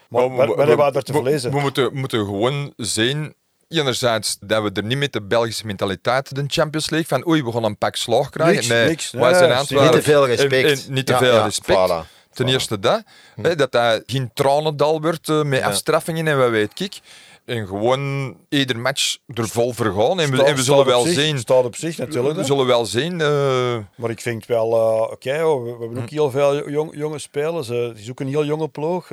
[0.10, 1.52] Maar wat, wat hebben we daar te we- verlezen?
[1.52, 3.34] We moeten, moeten gewoon zien,
[3.70, 7.52] enerzijds, dat we er niet met de Belgische mentaliteit de Champions League van oei, we
[7.52, 8.56] gaan een pak slag krijgen.
[8.56, 9.12] Niks, nee, niks.
[9.12, 9.92] Nee, zijn niet Antwerpen.
[9.92, 10.70] te veel respect.
[10.82, 11.80] En- en niet te Ja, veel ja, respect.
[11.90, 12.16] voilà.
[12.34, 13.04] Ten eerste dat,
[13.42, 17.00] hè, dat dat geen tranendal wordt eh, met afstraffingen en wat weet ik.
[17.46, 20.20] En gewoon ieder match er vol voor gaan.
[20.20, 21.40] En we, en we zullen wel zich, zien.
[21.40, 22.36] Staat op zich natuurlijk.
[22.36, 23.22] We zullen wel zien.
[23.22, 26.92] eh, Maar ik vind wel, eh, oké, hoor, we, we hebben ook heel veel jong,
[26.96, 27.68] jonge spelers.
[27.68, 29.08] het is ook een heel jonge ploeg.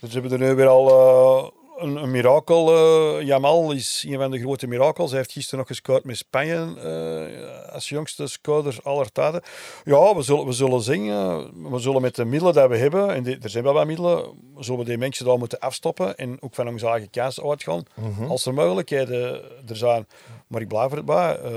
[0.00, 2.74] dus hebben er nu weer al een, een mirakel.
[3.18, 5.08] eh, Jamal is een van de grote mirakels.
[5.10, 9.42] Hij heeft gisteren nog gescoord met Spanje eh, als jongste scorer aller tijden.
[9.84, 11.08] Ja, we zullen, we zullen zien.
[11.10, 13.86] eh, we zullen met de middelen die we hebben, en die- er zijn wel wat
[13.86, 14.24] middelen,
[14.58, 17.84] zullen we die mensen daar moeten afstoppen en ook van onze eigen kans uitgaan.
[18.28, 20.06] Als er mogelijkheden er zijn.
[20.46, 21.38] Maar ik blijf erbij.
[21.38, 21.50] eh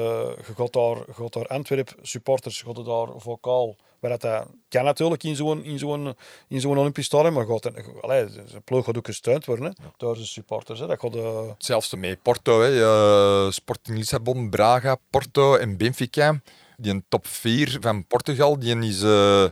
[0.48, 3.76] je gaat daar, gaat daar Antwerp supporters, je gaat daar vocaal.
[4.10, 6.16] Maar dat, dat kan natuurlijk in zo'n in zo'n
[6.48, 9.72] in zo'n Olympisch stadion, maar gaat, dat- allee, zijn ploeg gaat ook gesteund worden hè,
[9.98, 10.80] door de supporters.
[10.80, 10.88] Hè.
[10.88, 12.82] Dat gaat, eh, Hetzelfde met Porto, hè.
[13.46, 16.42] eh, Sporting Lissabon, Braga, Porto en Benfica.
[16.78, 19.46] Die een top 4 van Portugal, die is eh,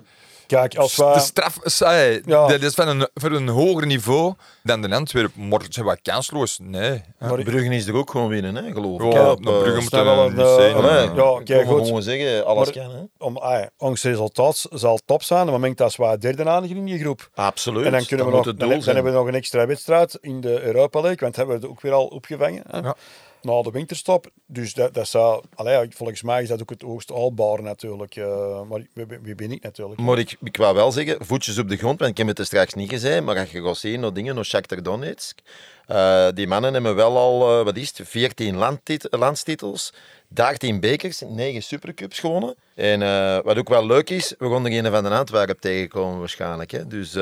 [0.54, 2.48] kijk, als de straf, saai, Ja.
[2.48, 5.48] dat is van een, voor een hoger niveau dan de Antwerpen.
[5.48, 6.58] Maar zijn we kansloos?
[6.62, 7.02] Nee.
[7.20, 9.14] Maar Bruggen is er ook gewoon winnen, hè, geloof ik.
[9.14, 11.06] Ja, op, Brugge eh, moeten snel wel we een, niet eh.
[11.06, 11.88] Nee, Ja, okay, goed.
[11.88, 12.96] gewoon zeggen, alles Maar- kan.
[12.96, 13.26] Hè.
[13.26, 15.40] om, ah, ons resultaat zal top zijn.
[15.42, 17.30] Op het moment dat we derde eindigen in die groep.
[17.34, 17.86] Absoluut.
[17.86, 18.96] En dan, kunnen we nog, moet dan, zijn.
[18.96, 21.82] hebben we nog een extra wedstrijd in de Europa League, want hebben we het ook
[21.82, 22.64] weer al opgevangen.
[22.70, 22.78] Hè?
[22.78, 22.96] Ja.
[23.44, 24.30] Na de winterstop.
[24.46, 28.16] Dus dat, dat zou, allee, volgens mij is dat ook het hoogst haalbaar natuurlijk.
[28.16, 28.82] eh, maar
[29.22, 30.00] wie, ben ik natuurlijk?
[30.00, 32.46] Maar ik, ik wou wel zeggen, voetjes op de grond, want ik heb het er
[32.46, 35.40] straks niet gezegd, maar als je gaat zien naar dingen, naar Shakhtar Donetsk,
[35.88, 39.94] eh, die mannen hebben wel al, eh, wat is het, 14 landtit- landstitels,
[40.28, 42.56] 13 bekers, 9 supercups gewonnen.
[42.76, 43.00] En
[43.44, 46.72] wat ook wel leuk is, we er een van de Antwerpen tegenkomen waarschijnlijk.
[46.72, 46.88] Hè?
[46.88, 47.14] Dus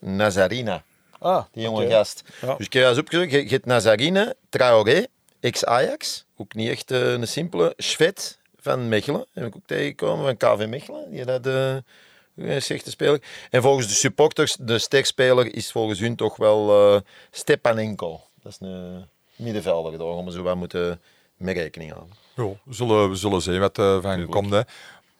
[0.00, 0.82] Nazarina,
[1.18, 2.22] ah, die jonge gast.
[2.40, 2.54] Ja.
[2.54, 5.06] Dus ik heb eens opgezocht, je, je hebt Nazarina, Traoré,
[5.42, 10.36] ex-Ajax, ook niet echt eh, een simpele, Schvet van Mechelen, heb ik ook tegengekomen, van
[10.36, 11.46] KV Mechelen, die dat...
[11.46, 11.76] eh,
[12.36, 13.22] een slechte speler.
[13.50, 17.00] En volgens de supporters, de sterspeler is volgens hun toch wel eh,
[17.30, 18.20] Stepanenko.
[18.42, 21.00] Dat is een middenvelder, daar gaan we zo wat moeten
[21.36, 22.14] mee rekening houden.
[22.68, 24.50] Zullen, we zullen zien wat er van komt.
[24.50, 24.60] Hè.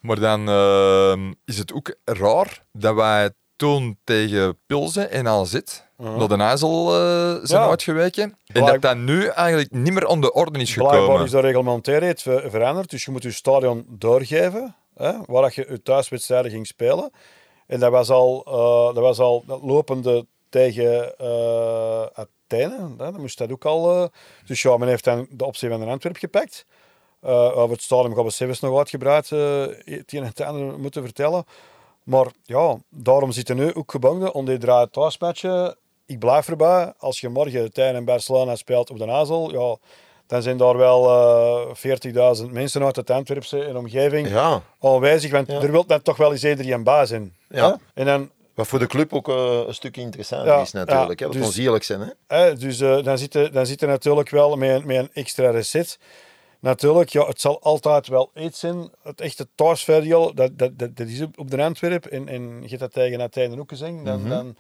[0.01, 3.31] Maar dan eh, is het ook raar dat wij
[3.63, 5.59] toen tegen Pilsen en AZ
[5.97, 7.69] naar de IJssel eh, zijn Ja.
[7.69, 8.37] uitgeweken.
[8.47, 11.25] En dat dat nu eigenlijk niet meer aan de orde is Blijkbaar gekomen.
[11.25, 12.91] is de reglementairheid ver- veranderd.
[12.91, 17.11] Dus je moet je stadion doorgeven, hè, waar dat je je thuiswedstrijden ging spelen.
[17.67, 22.95] En dat was al, eh, dat was al dat lopende tegen eh Athene.
[22.99, 23.11] Hè.
[23.13, 24.11] Dan moest dat ook al.
[24.47, 26.67] dus ja, men heeft dan de optie van de Antwerp gepakt.
[27.21, 31.45] Over het stadion gaan we zelfs nog uitgebreid het een en het ander moeten vertellen.
[32.03, 35.77] Maar ja, daarom zitten nu ook gebonden om die draai thuismatchen.
[36.07, 36.93] Ik blijf erbij.
[36.99, 39.77] Als je morgen tegen en Barcelona speelt op de Azel, ja,
[40.27, 41.09] dan zijn daar wel
[41.75, 45.31] eh 40.000 mensen uit het Antwerpse en omgeving Ja, aanwezig.
[45.31, 45.61] Want Ja.
[45.61, 47.35] er wil dan toch wel eens iedereen bij zijn.
[47.49, 47.69] Ja.
[47.71, 47.75] Hè?
[48.01, 51.21] En dan, wat voor de club ook eh, een stuk interessanter Ja, is natuurlijk.
[51.21, 51.33] ja, hè.
[51.33, 52.13] Dat dus- ons eerlijk zijn.
[52.27, 52.57] Hè.
[52.57, 55.51] dus eh, dan, zit er, dan zit er natuurlijk wel met een, met een extra
[55.51, 55.99] recet.
[56.63, 58.91] Natuurlijk, ja, het zal altijd wel iets zijn.
[59.03, 62.07] Het echte thuisvoordeel, dat, dat, dat, dat is op, de Antwerp.
[62.07, 64.05] En, en je dat tegen Athene ook gezegd.
[64.05, 64.57] Dan, dan,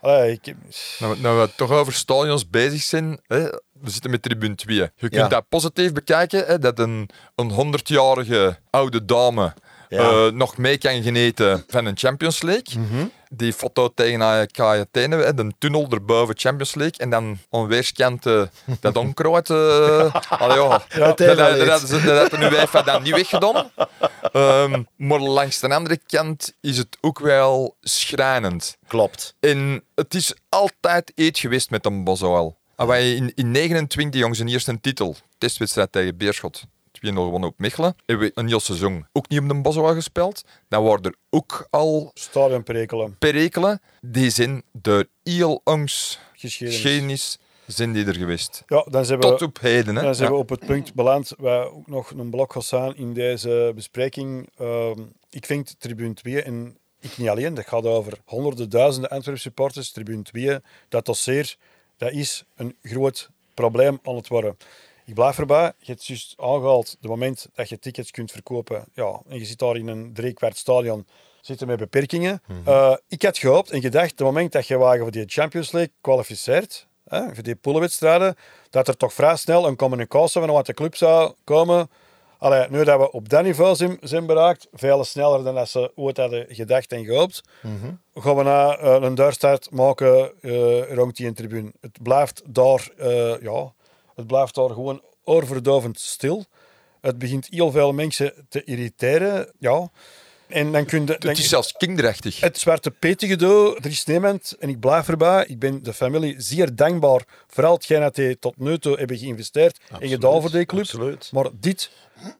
[0.00, 0.54] allee, ik,
[0.98, 4.76] Nou, nou we toch over stadions bezig zijn, hè, we zitten met tribune 2.
[4.76, 5.28] Je kunt Ja.
[5.28, 9.54] dat positief bekijken, hè, dat een, een 100-jarige oude dame
[9.92, 10.26] Ja.
[10.26, 12.78] eh, nog mee kan genieten van een Champions League.
[12.82, 13.06] Mhm.
[13.30, 16.98] Die foto tegen AEK Athene, de tunnel erboven Champions League.
[16.98, 18.50] En dan aan weerskanten
[18.80, 19.50] dat onkruid.
[19.50, 20.82] eh allee, ja.
[20.88, 23.70] dat, dat, dat, dat, dat, dat had nu even dan niet weggedaan.
[24.32, 28.76] Ehm, maar langs de andere kant is het ook wel schrijnend.
[28.86, 29.34] Klopt.
[29.40, 32.56] En het is altijd eet geweest met een Bosuil.
[32.76, 36.64] En wij in, in 29 jongens een eerste titel, testwedstrijd tegen Beerschot.
[37.06, 37.96] 2-0 gewonnen op Mechelen.
[38.06, 40.44] Hebben we een heel seizoen ook niet op de Bosuil gespeeld.
[40.68, 43.16] Dan waren er ook al Stadion Perekelen.
[43.18, 43.80] perikelen.
[44.00, 47.38] Die zijn door heel ons Geschiedenis.
[47.66, 48.62] zijn die er geweest.
[48.66, 49.96] Ja, dan zijn we, Tot op heden.
[49.96, 50.02] Hè?
[50.02, 50.34] dan zijn Ja.
[50.34, 54.48] we op het punt beland waar ook nog een blok staan in deze bespreking.
[54.58, 59.38] Ehm, ik vind tribune 2, en ik niet alleen, dat gaat over honderden duizenden Antwerp
[59.38, 59.90] supporters.
[59.92, 61.56] Tribune 2, dat dossier,
[61.96, 64.56] dat is een groot probleem aan het worden.
[65.04, 69.20] Ik blijf erbij, je hebt juist aangehaald, het moment dat je tickets kunt verkopen, ja,
[69.28, 71.06] en je zit daar in een driekwart stadion,
[71.40, 72.42] zitten met beperkingen.
[72.64, 75.92] Eh, ik had gehoopt en gedacht, het moment dat je wagen voor die Champions League
[76.00, 78.36] kwalificeert, hè, voor die poolwedstrijden,
[78.70, 81.90] dat er toch vrij snel een communicatie van wat de club zou komen.
[82.38, 85.92] Allee, nu dat we op dat niveau zijn, zijn bereikt, veel sneller dan dat ze
[85.94, 87.40] ooit hadden gedacht en gehoopt,
[88.14, 91.72] gaan we na eh, een duurstart maken eh, rond die tribune.
[91.80, 92.88] Het blijft daar,
[93.40, 93.72] ja,
[94.14, 96.44] het blijft daar gewoon oorverdovend stil.
[97.00, 99.52] Het begint heel veel mensen te irriteren.
[99.58, 99.90] Ja.
[100.52, 101.12] En dan kun je...
[101.12, 102.40] Het is zelfs kinderachtig.
[102.40, 106.34] het Zwarte Peter gedoe, er is niemand, en ik blijf erbij, ik ben de familie
[106.38, 110.50] zeer dankbaar voor al hetgeen dat die tot nu toe hebben geïnvesteerd en gedaan voor
[110.50, 110.82] die club.
[110.82, 111.30] absoluut.
[111.32, 111.90] Maar dit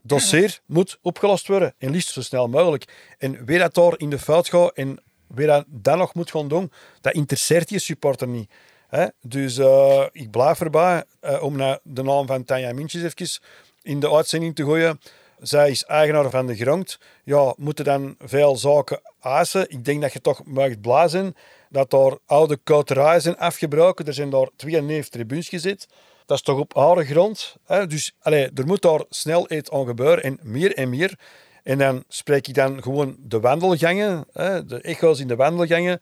[0.02, 3.14] dossier moet opgelost worden, en liefst zo snel mogelijk.
[3.18, 6.48] En wie dat daar in de fout gaat en wie dat dan nog moet gaan
[6.48, 8.50] doen, dat interesseert je supporter niet.
[8.92, 9.06] Hè?
[9.20, 13.40] Dus eh, ik blijf erbij, eh, om naar de naam van Tanja Mintjes even
[13.82, 15.00] in de uitzending te gooien.
[15.40, 16.98] Zij is eigenaar van de grond.
[17.24, 19.70] Ja, moeten dan veel zaken eisen.
[19.70, 21.34] Ik denk dat je toch mag blazen
[21.68, 24.06] dat daar oude kouterijen zijn afgebroken.
[24.06, 25.88] Er zijn daar twee neef tribunes gezet.
[26.26, 27.56] Dat is toch op oude grond.
[27.66, 27.86] Hè?
[27.86, 30.22] Dus allee, er moet daar snel iets aan gebeuren.
[30.22, 31.18] En meer en meer.
[31.62, 34.24] En dan spreek ik dan gewoon de wandelgangen.
[34.32, 34.64] Hè?
[34.64, 36.00] De echo's in de wandelgangen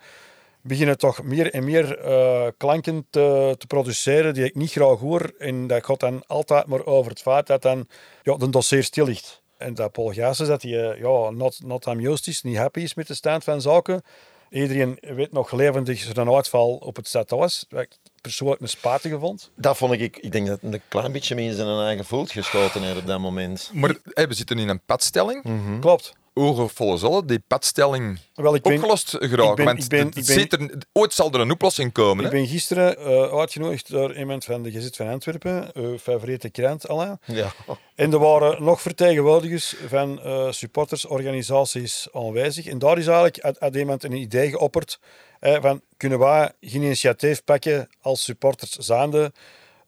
[0.62, 5.32] beginnen toch meer en meer eh, klanken te, te produceren die ik niet graag hoor.
[5.38, 7.86] En dat gaat dan altijd maar over het feit dat dan
[8.22, 9.42] ja, de dossier stil ligt.
[9.56, 12.94] En dat Paul Gaassen dat hij eh, ja, not, not amused is, niet happy is
[12.94, 14.02] met de stand van zaken.
[14.50, 17.66] Iedereen weet nog levendig zijn uitval op het stad was.
[17.68, 19.50] Wat ik persoonlijk een spatige vond.
[19.56, 22.82] Dat vond ik, ik denk dat een klein beetje mee in zijn eigen voet geschoten
[22.82, 23.70] heeft op dat moment.
[23.74, 25.44] Maar hey, we zitten in een padstelling.
[25.80, 26.12] Klopt.
[26.34, 29.50] Ogenvolle zullen die padstelling Wel, ik ben, opgelost geraken.
[29.50, 31.92] ik ben- want ik ben- het ik ben- zit er, ooit zal er een oplossing
[31.92, 32.24] komen.
[32.24, 32.36] ik hè?
[32.36, 37.18] ben gisteren eh, uitgenodigd door iemand van de Gezet van Antwerpen, uw favoriete krant, Alain.
[37.24, 37.52] Ja.
[37.94, 42.66] En er waren nog vertegenwoordigers van eh, supportersorganisaties aanwezig.
[42.66, 44.98] En daar is eigenlijk had, had iemand een idee geopperd
[45.40, 49.32] eh, van kunnen wij geen initiatief pakken als supporters zaande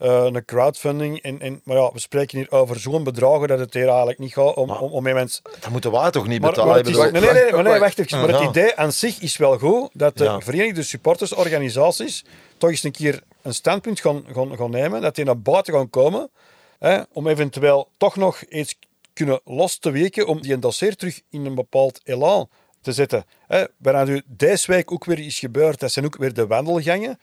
[0.03, 1.19] eh, een crowdfunding.
[1.21, 4.33] En, en, maar ja, we spreken hier over zo'n bedragen dat het hier eigenlijk niet
[4.33, 5.43] gaat om, om, om iemand...
[5.61, 6.67] Dat moeten wij toch niet betalen?
[6.67, 8.21] maar is, nee, nee, nee, maar nee, wacht, even.
[8.21, 10.41] Maar het idee aan zich is wel goed dat de Ja.
[10.41, 12.25] Verenigde Supportersorganisaties
[12.59, 15.91] toch eens een keer een standpunt gaan, gaan, gaan nemen, dat die naar buiten gaan
[15.91, 16.31] komen,
[16.79, 18.79] hè, om eventueel toch nog iets
[19.13, 22.49] kunnen los te weken om die een dossier terug in een bepaald elan
[22.81, 23.25] te zetten.
[23.47, 23.65] Hè.
[23.77, 27.19] Wat nu deze week ook weer is gebeurd, dat zijn ook weer de wandelgangen.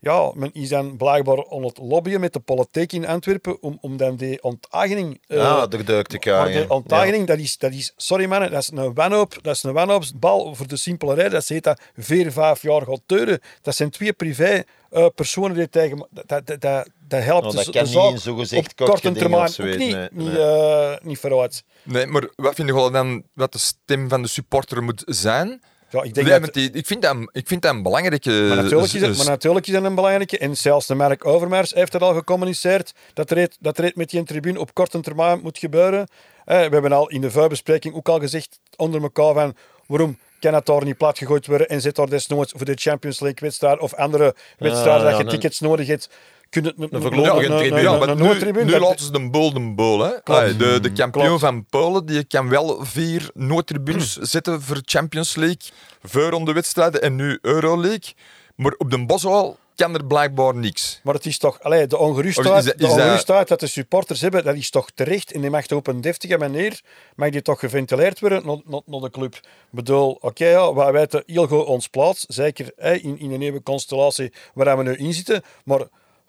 [0.00, 3.96] Ja, men is dan blijkbaar aan het lobbyen met de politiek in Antwerpen om, om
[3.96, 6.68] dan die onteigening eh, Ja, de deuk te krijgen.
[6.68, 9.38] de onteigening, dat, is, dat is, sorry mannen, dat is een wanhoop.
[9.42, 11.30] Dat is een wanhoopsbal voor de simpele reden.
[11.30, 13.40] Dat ze heet dat vier, vijf jaar gaat duren.
[13.62, 16.08] Dat zijn twee privé eh, personen die tegen...
[16.10, 19.12] Dat, dat, dat, dat helpt Nou, de, dat kan de niet in zogezegd op korte
[19.12, 20.38] termijn ook niet, nee, niet, nee.
[20.38, 21.64] eh, niet vooruit.
[21.82, 25.60] Nee, maar wat vind je wel dan wat de stem van de supporter moet zijn?
[25.90, 26.54] Ja, ik denk Nee, dat...
[26.54, 28.30] die- ik, vind dat, ik vind dat een belangrijke...
[28.30, 30.38] Maar natuurlijk, is dat, maar natuurlijk is dat een belangrijke.
[30.38, 33.96] En zelfs de Mark Overmars heeft het al gecommuniceerd dat er, het- dat er het
[33.96, 36.06] met die tribune op korte termijn moet gebeuren.
[36.44, 39.54] Eh, we hebben al in de vuilbespreking ook al gezegd onder elkaar van
[39.86, 43.20] waarom kan het daar niet plat gegooid worden en zit daar desnoods voor de Champions
[43.20, 46.08] League wedstrijd of andere wedstrijden ja, dat je tickets nodig hebt.
[46.50, 47.80] Kun je het een, voorlopige tribune.
[47.80, 49.98] Ja, een nu, laten ze de boel de boel.
[50.00, 50.24] Hè.
[50.24, 51.40] Allee, de, de kampioen Klopt.
[51.40, 55.70] van Polen die kan wel vier noodtribunes zetten voor Champions League,
[56.02, 58.14] voor de wedstrijden en nu Euroleague.
[58.56, 61.00] Maar op de Boswal kan er blijkbaar niks.
[61.02, 64.20] Maar het is toch, allee, de is ongerustheid, dat- de is ongerustheid dat de supporters
[64.20, 65.32] hebben, dat is toch terecht.
[65.32, 66.80] En die mag op een deftige manier,
[67.16, 69.34] mag die toch geventileerd worden naar, naar de club.
[69.34, 72.24] Ik bedoel, oké, ja, wij weten heel goed ons plaats.
[72.28, 75.42] Zeker in, in een nieuwe constellatie waar we nu in zitten.
[75.64, 75.80] Maar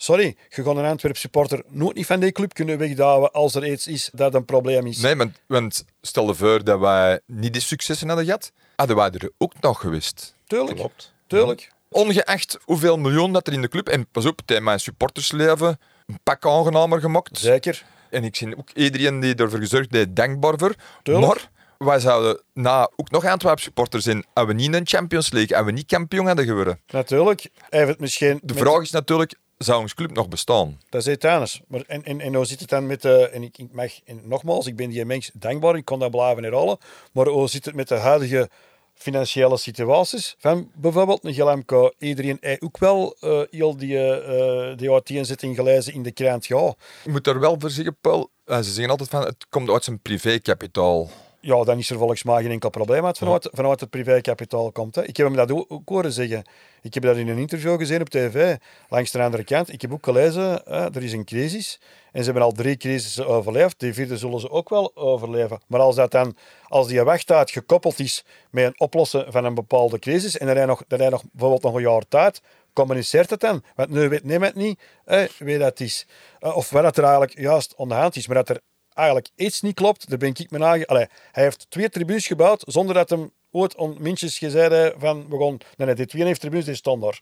[0.01, 3.71] sorry, je gaat een Antwerp supporter nooit niet van die club kunnen wegdouwen als er
[3.71, 4.97] iets is dat een probleem is.
[4.97, 9.09] Nee, want, want stel je voor dat wij niet die successen hadden gehad, hadden wij
[9.11, 10.36] er ook nog geweest.
[10.47, 11.13] Tuurlijk, Klopt.
[11.28, 11.71] tuurlijk.
[11.89, 13.88] Ongeacht hoeveel miljoen dat er in de club...
[13.89, 17.38] En pas op, het heeft mijn supportersleven een pak aangenamer gemaakt.
[17.38, 17.86] Zeker.
[18.09, 20.76] En ik zie ook iedereen die ervoor gezorgd heeft, dankbaar voor.
[21.03, 21.28] Tuurlijk.
[21.28, 21.49] Maar
[21.88, 25.57] wij zouden na ook nog Antwerp supporters zijn, als we niet in de Champions League,
[25.57, 26.80] als we niet kampioen hadden geworden.
[26.88, 27.49] Natuurlijk.
[27.69, 28.39] Hij heeft het misschien...
[28.43, 29.36] De met- vraag is natuurlijk,
[29.66, 30.80] zou ons club nog bestaan?
[30.89, 31.62] Dat is anders.
[31.68, 33.30] Maar en, en, en hoe zit het dan met de...
[33.30, 33.91] En ik, ik mag...
[34.05, 35.76] En nogmaals, ik ben die mens dankbaar.
[35.76, 36.78] Ik kon dat blijven herhalen.
[37.12, 38.49] Maar hoe zit het met de huidige
[38.93, 41.93] financiële situaties van bijvoorbeeld een GLMK?
[41.97, 46.45] Iedereen heeft ook wel eh heel die, eh die uiteenzetting gelezen in de krant.
[46.45, 49.70] Ja, Ik moet daar wel voor zeggen, Paul, eh, ze zeggen altijd van, het komt
[49.70, 51.10] uit zijn privékapitaal.
[51.41, 54.95] Ja, dan is er volgens mij geen enkel probleem uit vanuit, vanuit het privékapitaal komt.
[54.95, 55.05] Hè.
[55.05, 56.43] Ik heb hem dat ook, horen zeggen.
[56.81, 58.55] Ik heb dat in een interview gezien op tv.
[58.89, 61.79] Langs de andere kant, ik heb ook gelezen, hè, er is een crisis.
[62.11, 63.79] En ze hebben al drie crisissen overleefd.
[63.79, 65.61] Die vierde zullen ze ook wel overleven.
[65.67, 66.35] Maar als, dat dan,
[66.67, 70.65] als die wachttijd gekoppeld is met een oplossen van een bepaalde crisis, en er is
[70.65, 72.41] nog, er nog bijvoorbeeld nog een jaar tijd,
[72.73, 73.63] communiceert het dan.
[73.75, 76.07] Want nu weet niemand niet hè, wie dat is.
[76.39, 78.27] Eh, of wat dat er eigenlijk juist aan de hand is.
[78.27, 78.61] Maar dat er
[79.00, 80.86] eigenlijk iets niet klopt, daar ben ik me aan.
[80.86, 85.26] Allee, hij heeft twee tribunes gebouwd zonder dat hem ooit aan minstens gezegd heeft van
[85.30, 85.58] we gaan...
[85.78, 87.22] Nee, nee, die twee heeft tribunes die stonden daar.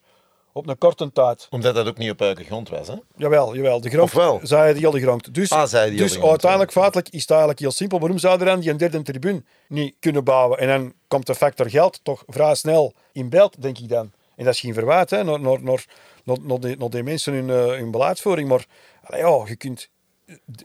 [0.54, 1.48] Op een korte tijd.
[1.50, 2.94] Omdat dat ook niet op eigen grond was, hè?
[3.16, 3.82] Jawel, jawel.
[3.82, 4.40] De grond, Of wel?
[4.44, 5.34] Zei hij die heel de grond.
[5.34, 8.00] Dus, Ah, zei hij die dus grond, uiteindelijk, feitelijk, is het eigenlijk heel simpel.
[8.00, 10.58] Waarom zou er dan die een derde tribune niet kunnen bouwen?
[10.60, 14.12] En dan komt de factor geld toch vrij snel in beeld, denk ik dan.
[14.36, 15.86] En dat is geen verwijt, hè, naar, naar, naar,
[16.24, 18.50] naar, die, naar die mensen hun, eh, hun beleidsvoering.
[18.50, 18.66] Maar
[19.04, 19.90] allee, ja, je kunt...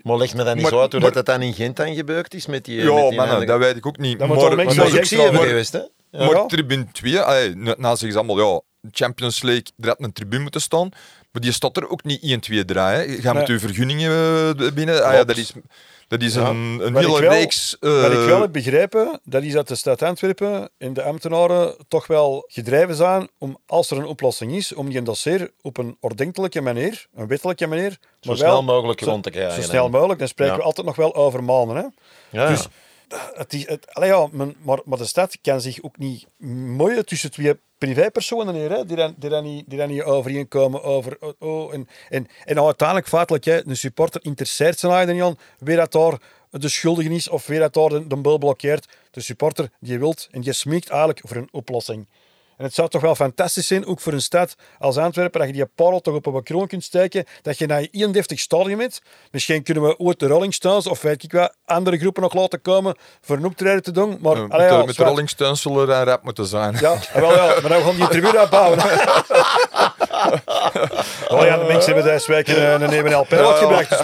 [0.02, 1.76] Maar leg me dan niet Maar- zo uit hoe maar- dat, dat dan in Gent
[1.76, 2.76] dan gebeurd is met die...
[2.82, 4.18] Ja, met die mannen, dat weet ik ook niet.
[4.18, 5.78] Dat maar Maar maar, dat is ook maar- geweest, hè?
[5.78, 5.86] Ja.
[6.10, 6.46] maar Ja.
[6.46, 8.60] tribune 2, allee, na na zeggen ze allemaal, ja,
[8.90, 10.88] Champions League, er had een tribune moeten staan.
[11.32, 12.80] Maar die staat er ook niet 1, 2, 3.
[12.84, 13.00] Hè.
[13.02, 13.56] Je gaat met Nee.
[13.56, 14.10] uw vergunningen
[14.58, 15.04] eh, binnen.
[15.04, 15.52] Ah, ja, dat is,
[16.12, 16.48] dat is Ja.
[16.48, 17.78] een, een hele wel- reeks...
[17.78, 21.76] eh, Wat ik wel heb begrepen, dat is dat de stad Antwerpen en de ambtenaren
[21.88, 25.96] toch wel gedreven zijn om, als er een oplossing is, om die dossier op een
[26.00, 29.62] ordentelijke manier, een wettelijke manier, Zo maar snel wel mogelijk zo- rond te krijgen.
[29.62, 30.58] Zo snel mogelijk, dan spreken Ja.
[30.60, 31.76] we altijd nog wel over maanden.
[31.76, 31.84] Hè?
[32.38, 32.66] Ja, Dus
[33.34, 36.26] het is, het, allee, ja, men- maar, maar de stad kan zich ook niet
[36.76, 41.16] mooien tussen twee privépersonen hier, hè, die, dan, die, dan niet, die overeenkomen over...
[41.20, 45.38] Oh, oh, en, en, en uiteindelijk, feitelijk, hè, een supporter interesseert zijn eigen niet aan
[45.58, 46.18] wie dat daar
[46.50, 48.88] de schuldige is of wie dat daar de, de bel blokkeert.
[49.10, 52.06] De supporter, die wilt en die smeekt eigenlijk voor een oplossing.
[52.62, 55.54] En het zou toch wel fantastisch zijn, ook voor een stad als Antwerpen, dat je
[55.54, 59.00] die parel toch op een kroon kunt steken, dat je naar je 31 stadion bent.
[59.30, 62.62] Misschien kunnen we ooit de Rolling Stones of weet ik wat, andere groepen nog laten
[62.62, 64.18] komen voor een optreden te doen.
[64.20, 65.04] Maar, allee, met, ja, met de.
[65.04, 66.76] Rolling Stones zullen er rap moeten zijn.
[66.80, 68.78] Ja, ah, wel, ja, maar dan gaan die tribune uitbouwen.
[71.28, 74.00] oh ja, de mensen hebben week een, een even LP uitgebracht, dus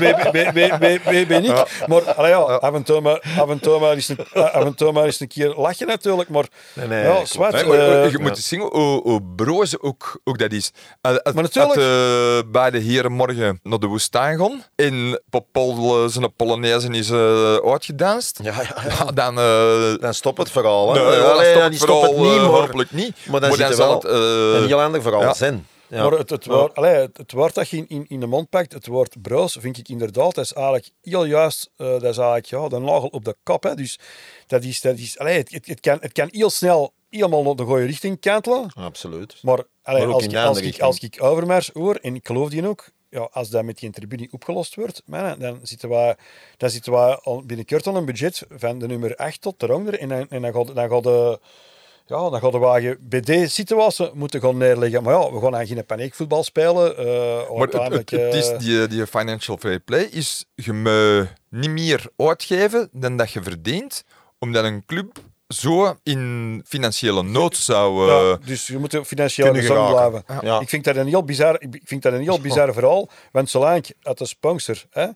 [1.04, 1.86] wie, ben ik?
[1.86, 4.74] Maar allee, ja, af en toe maar, af en toe maar eens een, af en
[4.74, 7.52] toe maar eens een keer lachen natuurlijk, maar Nee, nee, ja, zwart.
[7.52, 10.70] Nee, maar, eh, je moet zien hoe, hoe broos ook, ook dat is.
[11.02, 11.76] Uh, Maar natuurlijk.
[11.76, 17.10] uh, bij de heren morgen naar de woestijn gaan en Popol uh, zijn Polonaise is
[17.10, 19.04] uh, uitgedanst, Ja, ja, ja.
[19.04, 19.38] dan...
[19.38, 20.94] uh, Dan stopt het verhaal.
[20.94, 21.00] Hè?
[21.02, 23.16] nee, ja, Allee, dan dan stopt het vooral, niet, uh, maar, hopelijk niet.
[23.26, 25.34] maar dan zit er zal wel het, uh, een heel ander verhaal ja.
[25.34, 25.66] zijn.
[25.88, 26.02] Ja.
[26.02, 28.48] Maar het, het, woord, allee, het, het woord dat je in, in, in de mond
[28.48, 32.16] pakt, het woord broos, vind ik inderdaad, dat is eigenlijk heel juist, eh, dat is
[32.16, 33.62] eigenlijk ja, de nagel op de kap.
[33.62, 33.74] Hè.
[33.74, 33.98] Dus
[34.46, 37.62] dat is, dat is, allee, het, het kan, het kan heel snel helemaal naar de
[37.64, 38.72] goede richting kantelen.
[38.74, 39.38] Absoluut.
[39.42, 42.26] Maar, allee, Maar ook als, ik, de als, ik, als ik Overmars hoor, en ik
[42.26, 46.16] geloof die ook, ja, als dat met die tribune opgelost wordt, man, dan zitten we,
[46.56, 49.62] dan zitten we al binnenkort al een budget van de nummer 8 tot.
[49.62, 51.40] En dan, en dan gaat, dan gaat de...
[52.06, 55.02] Ja, dan gaan de wagen bij deze situatie moeten gaan neerleggen.
[55.02, 56.96] Maar ja, we gaan geen paniekvoetbal spelen.
[56.96, 60.72] eh, Maar het, het, uiteindelijk, het is eh, die, die financial fair play is je
[60.72, 64.04] me niet meer uitgeven dan dat je verdient,
[64.38, 68.10] omdat een club zo in financiële nood zou...
[68.10, 70.24] eh, ja, dus je moet financieel gezond blijven.
[70.40, 70.60] Ja.
[70.60, 73.08] Ik vind dat een heel bizar, ik vind dat een heel bizar verhaal.
[73.32, 75.06] Want zolang het de sponsor hè,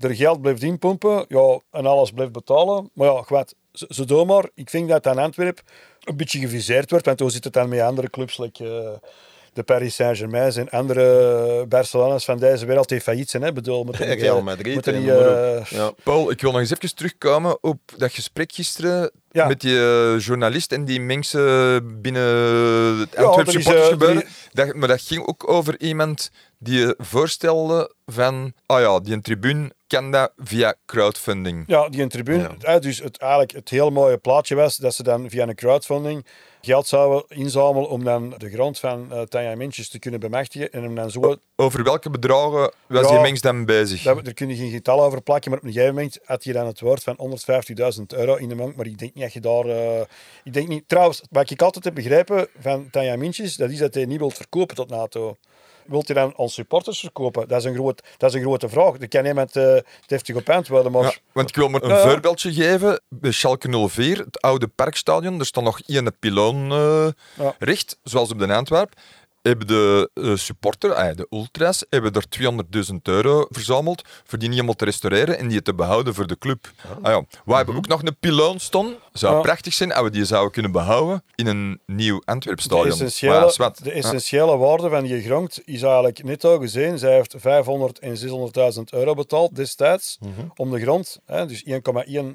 [0.00, 2.90] er geld blijft inpompen ja, en alles blijft betalen.
[2.94, 4.48] Maar ja, wat, zo, door maar.
[4.54, 5.62] Ik vind dat aan Antwerp
[6.00, 7.06] een beetje geviseerd wordt.
[7.06, 9.08] Want hoe zit het dan met andere clubs, like, eh,
[9.54, 13.42] de Paris Saint-Germain en andere Barcelona's van deze wereld die failliet zijn.
[13.42, 13.48] Hè?
[13.48, 14.74] Ik Bedoel, moeten niet, Real eh, Madrid.
[14.74, 15.92] moeten niet, eh, ja.
[16.02, 19.46] Paul, ik wil nog eens even terugkomen op dat gesprek gisteren Ja.
[19.46, 22.22] met die eh, journalist en die mensen binnen
[22.98, 24.22] het Ja, Antwerp er is, supporters eh, gebeuren.
[24.22, 29.22] er Dat, maar dat ging ook over iemand die voorstelde van, ah ja, die een
[29.22, 31.64] tribune kan dat via crowdfunding.
[31.66, 32.42] Ja, die een tribune.
[32.42, 32.74] Ja.
[32.74, 36.26] Eh, dus het, eigenlijk het heel mooie plaatje was dat ze dan via een crowdfunding
[36.64, 40.82] geld zouden inzamelen om dan de grond van uh, Tanja Mintjes te kunnen bemachtigen en
[40.82, 41.36] hem dan zo...
[41.56, 44.02] Over welke bedragen was ja, die mens dan bezig?
[44.02, 46.52] Dat, daar kun je geen getal over plakken, maar op een gegeven moment had je
[46.52, 47.16] dan het woord van
[47.98, 49.66] 150.000 euro in de bank, maar ik denk niet dat je daar...
[49.66, 50.00] Uh,
[50.44, 50.88] ik denk niet...
[50.88, 54.30] Trouwens, wat ik altijd heb begrepen van Tanja Mintjes, dat is dat hij niet wil
[54.30, 55.36] verkopen tot NATO
[55.86, 57.48] wilt hij dan als supporters verkopen?
[57.48, 58.96] Dat is een, groot, dat is een grote vraag.
[58.98, 59.76] Dat kan iemand uh,
[60.06, 60.92] deftig op antwoorden.
[60.92, 61.02] Maar...
[61.02, 63.00] Ja, want ik wil maar een voorbeeldje geven.
[63.08, 67.08] Bij Schalke 04, het oude parkstadion, er staat nog één piloon uh,
[67.38, 67.54] ja.
[67.58, 68.92] recht, zoals op de Antwerp
[69.48, 72.24] hebben de uh, supporter, ah, de ultras, hebben er
[72.90, 76.38] 200.000 euro verzameld voor die niet helemaal te restaureren en die te behouden voor de
[76.38, 76.70] club.
[77.02, 77.24] Ah, ja.
[77.44, 77.84] We hebben mhm.
[77.84, 78.94] ook nog een piloon staan.
[79.12, 82.98] Zou prachtig zijn als we die zouden kunnen behouden in een nieuw Antwerpstadion.
[82.98, 86.98] De essentiële, de essentiële waarde van die grond is eigenlijk net al gezien.
[86.98, 88.16] Zij heeft 500 en
[88.76, 90.30] 600.000 euro betaald destijds mhm.
[90.56, 91.72] om de grond, hè, dus 1,1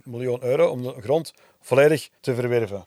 [0.04, 2.86] miljoen euro, om de grond volledig te verwerven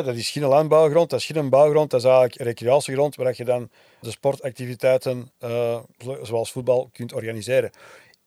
[0.00, 3.70] dat is geen landbouwgrond, dat is geen bouwgrond, dat is eigenlijk recreatiegrond waar je dan
[4.00, 5.78] de sportactiviteiten uh,
[6.22, 7.70] zoals voetbal kunt organiseren.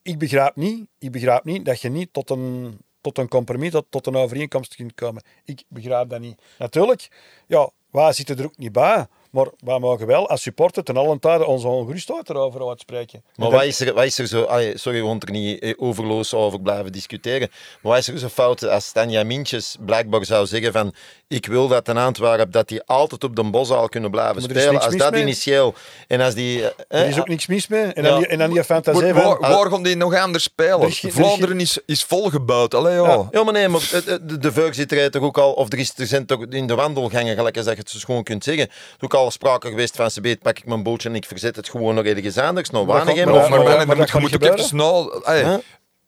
[0.01, 4.07] Ik begrijp niet, ik begrijp niet dat je niet tot een, tot een compromis, tot,
[4.07, 5.23] een overeenkomst kunt komen.
[5.45, 6.41] Ik begrijp dat niet.
[6.57, 7.07] Natuurlijk,
[7.47, 9.05] ja, wij zitten er ook niet bij.
[9.35, 13.23] Maar wij mogen wel als supporter ten allen tijde onze ongerustheid erover uitspreken.
[13.35, 14.47] Maar wat is er, wat is er zo...
[14.73, 17.49] sorry, we er niet eh, overloos over blijven discussiëren.
[17.81, 20.93] Maar wat is er zo fout als Tanja Mintjes blijkbaar zou zeggen van
[21.27, 24.81] ik wil dat een Antwerp dat die altijd op de boszaal kunnen blijven spelen.
[24.81, 25.73] Als dat initieel...
[26.07, 26.63] En als die...
[26.87, 27.83] Eh, er is ook niks mis mee.
[27.83, 29.37] En dan, die, en dan die fantasie van...
[29.39, 30.91] Waar, gaan die nog anders spelen?
[30.91, 32.73] Vlaanderen is, is volgebouwd.
[32.73, 33.27] Allee, ja.
[33.31, 33.89] ja, maar nee, maar
[34.21, 35.53] de, de Veug zit er toch ook al...
[35.53, 37.99] Of er, is, er zijn toch in de wandelgangen, gelijk als dat je het zo
[38.03, 38.69] gewoon kunt zeggen,
[38.99, 41.69] ook al sprake geweest van ze weet, pak ik mijn bootje en ik verzet het
[41.69, 42.69] gewoon nog ergens anders.
[42.69, 45.23] Nou, weinig, maar, maar, maar, maar, maar, dat moet ook even snel...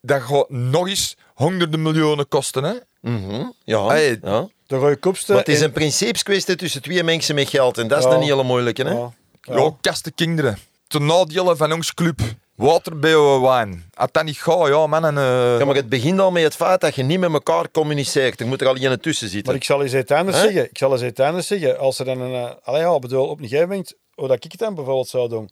[0.02, 2.74] Dat gaat nog eens honderden miljoenen kosten, hè?
[3.02, 4.48] Mm Ja, ja.
[4.68, 5.32] De rode kopste...
[5.32, 8.12] Maar het is een principeskwestie tussen twee mensen met geld en dat is ja.
[8.12, 8.92] een hele moeilijke, hè?
[8.92, 9.12] Ja,
[9.42, 9.72] ja.
[9.82, 10.58] kasten kinderen.
[10.88, 12.20] Ten nadele van ons club.
[12.58, 13.90] Water bij wijn.
[13.94, 15.06] Als dat niet gaat, ja man.
[15.06, 15.60] En, uh...
[15.60, 18.40] Ja, maar het begint al met het feit dat je niet met elkaar communiceert.
[18.40, 19.48] Er moet er al iemand tussen zitten.
[19.48, 20.64] Maar ik zal eens iets anders zeggen.
[20.70, 21.80] Ik zal eens iets anders zeggen.
[21.80, 22.32] Als er dan een...
[22.32, 23.94] Uh, allee, ja, bedoel, op een gegeven moment...
[24.14, 25.50] Hoe dat ik het dan bijvoorbeeld zou doen.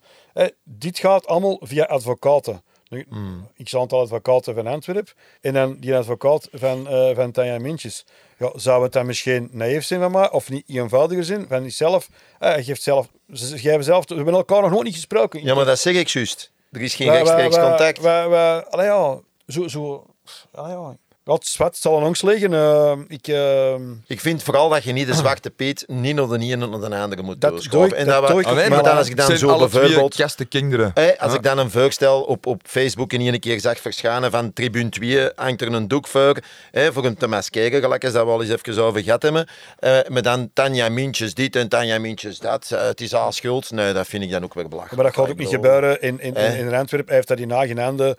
[0.64, 2.64] dit gaat allemaal via advocaten.
[3.10, 3.50] Hmm.
[3.56, 5.14] Ik zal een aantal advocaten van Antwerpen.
[5.42, 8.06] En dan die advocaat van, uh, van Tanja Mintjes.
[8.38, 10.32] Ja, zou het dan misschien naïef zijn van mij?
[10.32, 11.46] Of niet eenvoudiger zijn?
[11.48, 12.10] Van zelf...
[12.40, 13.08] Uh, geeft zelf...
[13.34, 14.08] Ze geven zelf...
[14.08, 15.44] We hebben elkaar nog nooit niet gesproken.
[15.44, 16.54] Ja, maar dat zeg ik juist.
[16.76, 18.02] Er is geen rechtstreeks contact.
[18.02, 20.06] Wij, wij, allee, ja, zo, zo,
[20.54, 22.52] ja, wat, wat zal aan ons liggen?
[22.52, 23.74] Uh, ik, uh...
[24.08, 26.96] ik vind vooral dat je niet de zwarte peet niet naar de ene naar de
[26.96, 29.58] andere moet dat doe ik, en dat, dat ik, maar dan, als ik dan zo
[29.58, 30.48] bijvoorbeeld...
[30.50, 30.92] kinderen.
[30.94, 34.54] Hey, als ik dan een vuurstel op, op Facebook in een keer zag verschijnen van
[34.54, 36.38] Tribune 2, hangt er een doek voor,
[36.72, 39.48] hey, voor een te maskeren, gelijk als dat we al eens even over gehad hebben.
[39.80, 42.70] Uh, met dan Tanja Mintjes dit en Tanja Mintjes dat.
[42.74, 43.72] Uh, het is al schuld.
[43.72, 45.02] Nee, dat vind ik dan ook weer belachelijk.
[45.02, 46.02] Maar dat gaat ook niet gebeuren.
[46.02, 48.16] In, in, in, in Antwerpen heeft dat in eigen handen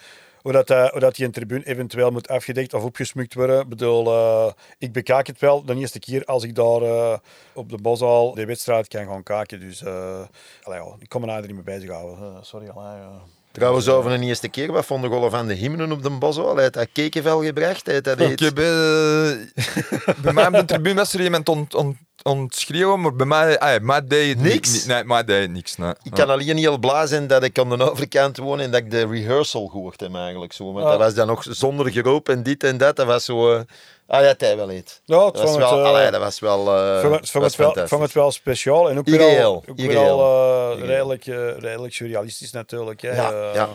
[0.47, 3.61] hoe dat, uh, hoe dat die een tribune eventueel moet afgedekt of opgesmukt worden.
[3.61, 7.17] Ik bedoel, uh, ik bekijk het wel de eerste keer als ik daar uh,
[7.53, 9.61] op de Bosal de wedstrijd kan gaan kijken.
[9.61, 9.85] Dus
[10.63, 12.45] allee, ja, ik kom er eigenlijk niet mee bezighouden.
[12.45, 12.69] sorry.
[12.69, 13.01] Allee,
[13.53, 16.55] Trouwens, over een eerste keer, wat vonden Golf van de hymnen op de Bosal?
[16.55, 17.87] Hij had dat kekenvel gebracht.
[17.87, 18.55] Hij dat Ik heb,
[20.23, 23.81] bij mij op de tribune was er iemand ont, ont, ontschreeuwen, maar bij mij, ah,
[23.81, 24.85] mij deed niks.
[24.85, 25.77] Nee, mij deed niks.
[25.77, 25.93] Nee.
[26.03, 28.91] Ik kan alleen heel blij zijn dat ik aan de overkant woon en dat ik
[28.91, 30.53] de rehearsal gehoord heb eigenlijk.
[30.53, 30.73] Zo.
[30.73, 32.97] Want dat was dan nog zonder geroep en dit en dat.
[32.97, 33.53] Dat was zo...
[33.53, 33.61] Uh,
[34.07, 35.01] ah ja, hij wel iets.
[35.05, 37.87] Ja, het dat, was wel, het, uh, dat was wel uh, vond het, het, wel,
[37.87, 41.25] vond het wel speciaal en ook weer al, ook weer al redelijk,
[41.59, 43.01] redelijk surrealistisch natuurlijk.
[43.01, 43.15] Hè.
[43.17, 43.69] Ja, ja.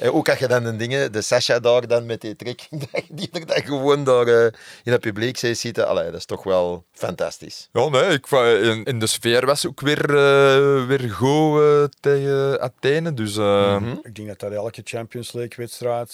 [0.00, 2.68] Eh, ook als je dan de dingen, de Sasha daar dan met die trek,
[3.08, 4.44] die er dan gewoon daar uh,
[4.84, 7.68] in het publiek zitten, allee, dat is toch wel fantastisch.
[7.72, 12.60] Ja, nee, ik, in, in de sfeer was ook weer, uh, weer goed uh, tegen
[12.60, 13.14] Athene.
[13.14, 14.00] Dus, mm -hmm.
[14.02, 16.12] Ik denk dat dat elke Champions League wedstrijd,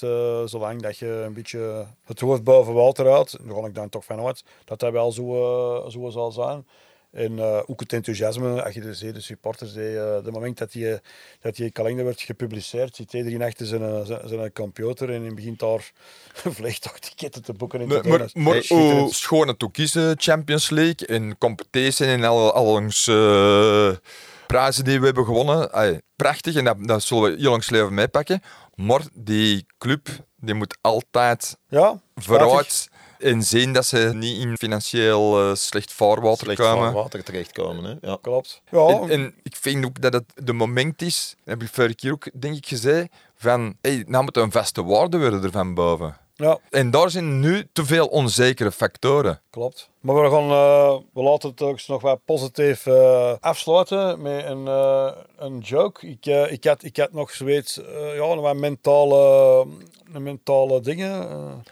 [0.48, 4.04] zolang dat je een beetje het hoofd boven water houdt, daar ga ik dan toch
[4.04, 6.64] vanuit, dat dat wel zo, zo zal zijn.
[7.16, 10.72] En uh, ook het enthousiasme, als je de, de supporters, de, uh, de moment dat
[10.72, 10.98] die,
[11.40, 15.92] dat die kalender wordt gepubliceerd, zit iedereen achter zijn, zijn, zijn computer en begint daar
[16.58, 17.80] vliegtuigticketten te boeken.
[17.80, 22.24] En te maar maar, maar hoe schoon het ook is, Champions League, in competitie en
[22.24, 23.90] al, al ons uh,
[24.46, 25.72] prijzen die we hebben gewonnen.
[25.72, 28.42] Ay, prachtig en dat, dat zullen we heel langs leven meepakken.
[28.74, 32.88] Maar die club die moet altijd ja, vooruit
[33.18, 36.84] en zien dat ze niet in financieel uh, slecht vaarwater slecht komen.
[36.84, 37.84] vaarwater terechtkomen.
[37.84, 38.08] Hè?
[38.08, 38.18] Ja.
[38.22, 38.62] Klopt.
[38.70, 38.86] Ja.
[38.86, 42.40] En, en, ik vind ook dat het de moment is, heb ik vorige keer ook
[42.40, 46.16] denk ik gezegd, van hey, nou moet een vaste waarde worden er van boven.
[46.38, 49.40] Ja, En daar zijn nu te veel onzekere factoren.
[49.50, 49.88] klopt.
[50.00, 54.66] Maar we, gaan, eh, we laten het ook nog wat positief eh, afsluiten met een,
[54.66, 56.06] eh, een joke.
[56.08, 57.80] Ik, ik, had, ik had nog zoiets,
[58.14, 59.66] ja, wat mentale,
[60.18, 61.28] mentale dingen.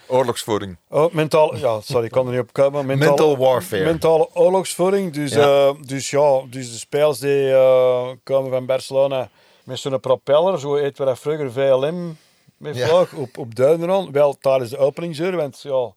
[0.06, 0.76] Oorlogsvoering.
[0.88, 2.86] Oh, mentaal, ja, sorry, ik kan er niet op komen.
[2.86, 3.84] Mentale, Mental warfare.
[3.84, 5.12] Mentale oorlogsvoering.
[5.12, 5.72] Dus Ja.
[5.72, 7.52] dus, ja dus de spelers die
[8.22, 9.28] komen van Barcelona
[9.64, 12.16] met zo'n propeller, zo heet we dat vroeger VLM
[12.56, 12.86] met Ja.
[12.88, 14.12] vlag, op, op Duineron.
[14.12, 15.92] Wel tijdens de openingsuur, want ja,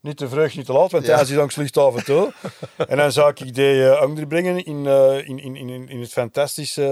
[0.00, 1.08] niet te vroeg, niet te laat, want Ja.
[1.08, 2.32] tijdens die langs luchthaven toe.
[2.88, 6.84] en dan zou ik die eh onderbrengen in, eh, in, in, in, in het fantastische,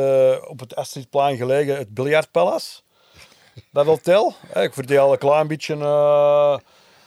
[0.42, 2.80] eh, op het Astridplein gelegen, het Biljartpalace.
[3.72, 4.34] Dat hotel.
[4.52, 6.56] Eh, Ik verdeel een klein beetje eh,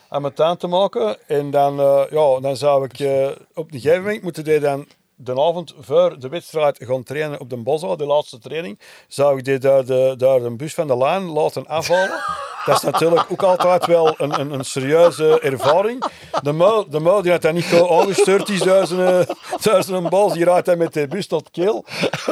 [0.08, 1.28] aan mijn tuin te maken.
[1.28, 4.86] En dan, eh, ja, dan zou ik eh, op een gegeven moment moeten die dan
[5.20, 8.78] de avond voor de wedstrijd gaan trainen op de Boswa, de laatste training.
[9.08, 12.20] Zou ik die daar de, daar de bus van de lijn laten afhalen.
[12.66, 16.04] Dat is natuurlijk ook altijd wel een, een, een serieuze ervaring.
[16.42, 19.26] De muil, de muil die had dat niet gewoon aangestuurd, die duizenden,
[19.62, 20.32] duizenden bal.
[20.32, 21.84] Die rijdt hij met de bus tot keel.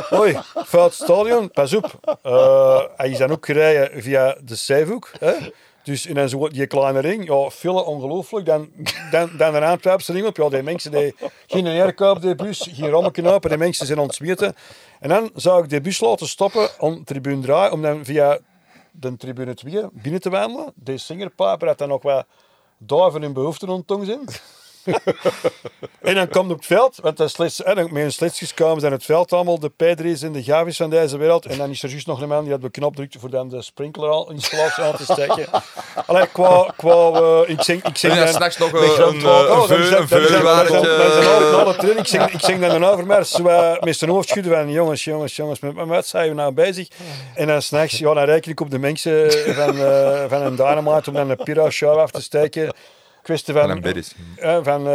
[0.08, 2.18] Hoi, fout stadion, pas op.
[2.22, 5.10] Eh, hij is dan ook gereden via de Zeehoek.
[5.86, 8.46] Dus in een zo die kleine ring, ja, veel ongelooflijk.
[8.46, 8.70] Dan,
[9.10, 9.54] dan, dan
[10.12, 10.36] ring op.
[10.36, 11.14] Ja, die mensen die
[11.46, 11.66] geen
[11.98, 14.54] op de bus, geen rammen knopen, die mensen zijn ontsmeten.
[15.00, 18.38] En dan zou ik de bus laten stoppen om tribune 3, om dan via
[18.90, 20.72] de tribune 2 binnen te wandelen.
[20.74, 22.26] De singerpaper had dan nog wat
[22.78, 24.24] duiven in behoeften ontong zijn.
[26.00, 28.54] En dan komt op het veld, want dat is slechts, en dan met een slitsjes
[28.54, 31.46] komen zijn het veld allemaal de Pedri's en de Gavis van deze wereld.
[31.46, 33.48] En dan is er juist nog een man die had de knop drukt voor dan
[33.48, 35.46] de sprinkler-installatie aan te steken.
[36.06, 38.28] Allee, qua, qua eh, ik zing, ik zing En dan...
[38.28, 40.80] s'nachts nog een, een, een, Oh, dan een dan veulwaardje.
[41.50, 41.96] dan dan.
[41.96, 45.36] Ik zing, ik zing dan een overmars eh, met zijn hoofd schudden van jongens, jongens,
[45.36, 46.88] jongens, met met wat zijn we nou bezig?
[47.34, 51.10] En dan s'nachts, ja, dan reken ik op de mensen van, eh, van een dynamite
[51.10, 52.72] om dan een pyro-show af te steken.
[53.26, 53.82] Kwestie van,
[54.64, 54.86] van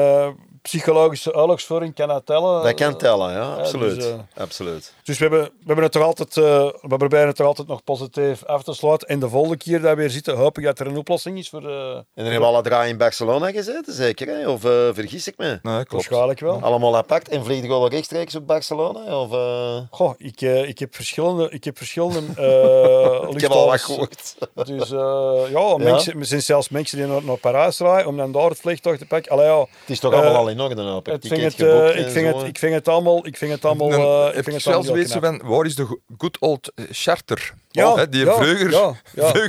[0.62, 2.64] psychologische oorlogsvoering, kan dat tellen?
[2.64, 3.96] Dat kan tellen, ja, absoluut.
[3.96, 4.94] dus, eh, absoluut.
[5.04, 6.44] Dus we hebben, we hebben het toch altijd, eh,
[6.82, 9.08] we proberen het toch altijd nog positief af te sluiten.
[9.08, 11.50] En de volgende keer dat we weer zitten, hoop ik dat er een oplossing is
[11.50, 11.70] voor...
[11.70, 14.28] eh En dan hebben we alle draai in Barcelona gezeten, zeker?
[14.28, 14.50] Hè?
[14.50, 15.46] Of eh, vergis ik me?
[15.46, 15.92] Nee, klopt.
[15.92, 16.60] waarschijnlijk wel.
[16.62, 19.20] Allemaal apart en vlieg je gewoon rechtstreeks op Barcelona?
[19.22, 23.68] Of, eh, Goh, ik, eh, ik heb verschillende, ik heb verschillende eh Ik heb al
[23.68, 24.36] wat gehoord.
[24.66, 28.32] Dus eh, ja, mensen, er zijn zelfs mensen die naar, naar Parijs rijden om dan
[28.32, 29.32] daar het vliegtuig te pakken.
[29.32, 31.14] Allee, ja, Het is toch Eh, allemaal al in orde, hoop ik.
[31.14, 33.66] het Ticket vind het, eh, ik, vind het, ik vind het allemaal, ik vind het
[33.66, 35.24] allemaal, eh, ik vind je het zelfs knap.
[35.24, 37.54] van, waar is de go- good old eh, charter?
[37.72, 38.94] Ja, Hè, die ja, vleuger, ja,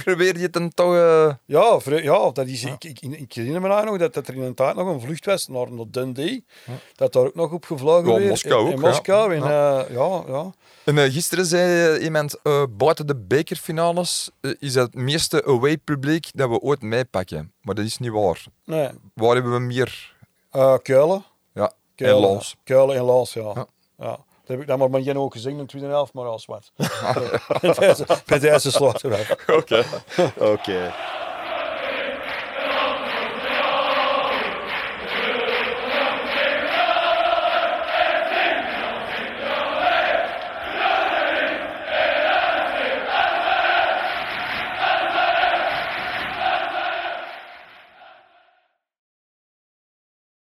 [0.05, 0.17] ja.
[0.17, 0.95] weer je dan toch...
[0.95, 4.35] eh, Ja, ja dat is, ik, ik, ik herinner me nou nog dat, dat er
[4.35, 6.45] in een tijd nog een vlucht was naar, naar Dundee.
[6.95, 8.29] Dat daar ook nog op gevlogen Ja, werd.
[8.29, 8.89] Moskou in, ook, in ja.
[8.89, 9.35] Moskou.
[9.35, 9.49] En, eh,
[9.95, 10.53] ja, ja.
[10.85, 15.77] En eh, gisteren zei eh, iemand, eh, buiten de bekerfinales eh, is het meeste away
[15.79, 17.53] publiek dat we ooit meepakken.
[17.63, 18.45] Maar dat is niet waar.
[18.65, 18.89] Nee.
[19.15, 20.15] Waar hebben we meer?
[20.53, 21.25] Eh, Keulen.
[21.55, 22.17] Ja, Keulen.
[22.17, 22.57] en Lons.
[22.65, 23.53] Keulen en Lons, ja.
[23.55, 23.67] Ja.
[23.99, 24.07] ja.
[24.11, 26.47] Dat heb ik dan maar met Jen ook gezien in de tweede helft, maar als
[26.53, 26.73] wat.
[27.61, 29.57] Bij deze, bij deze sluiten we af.
[30.39, 30.93] Oké.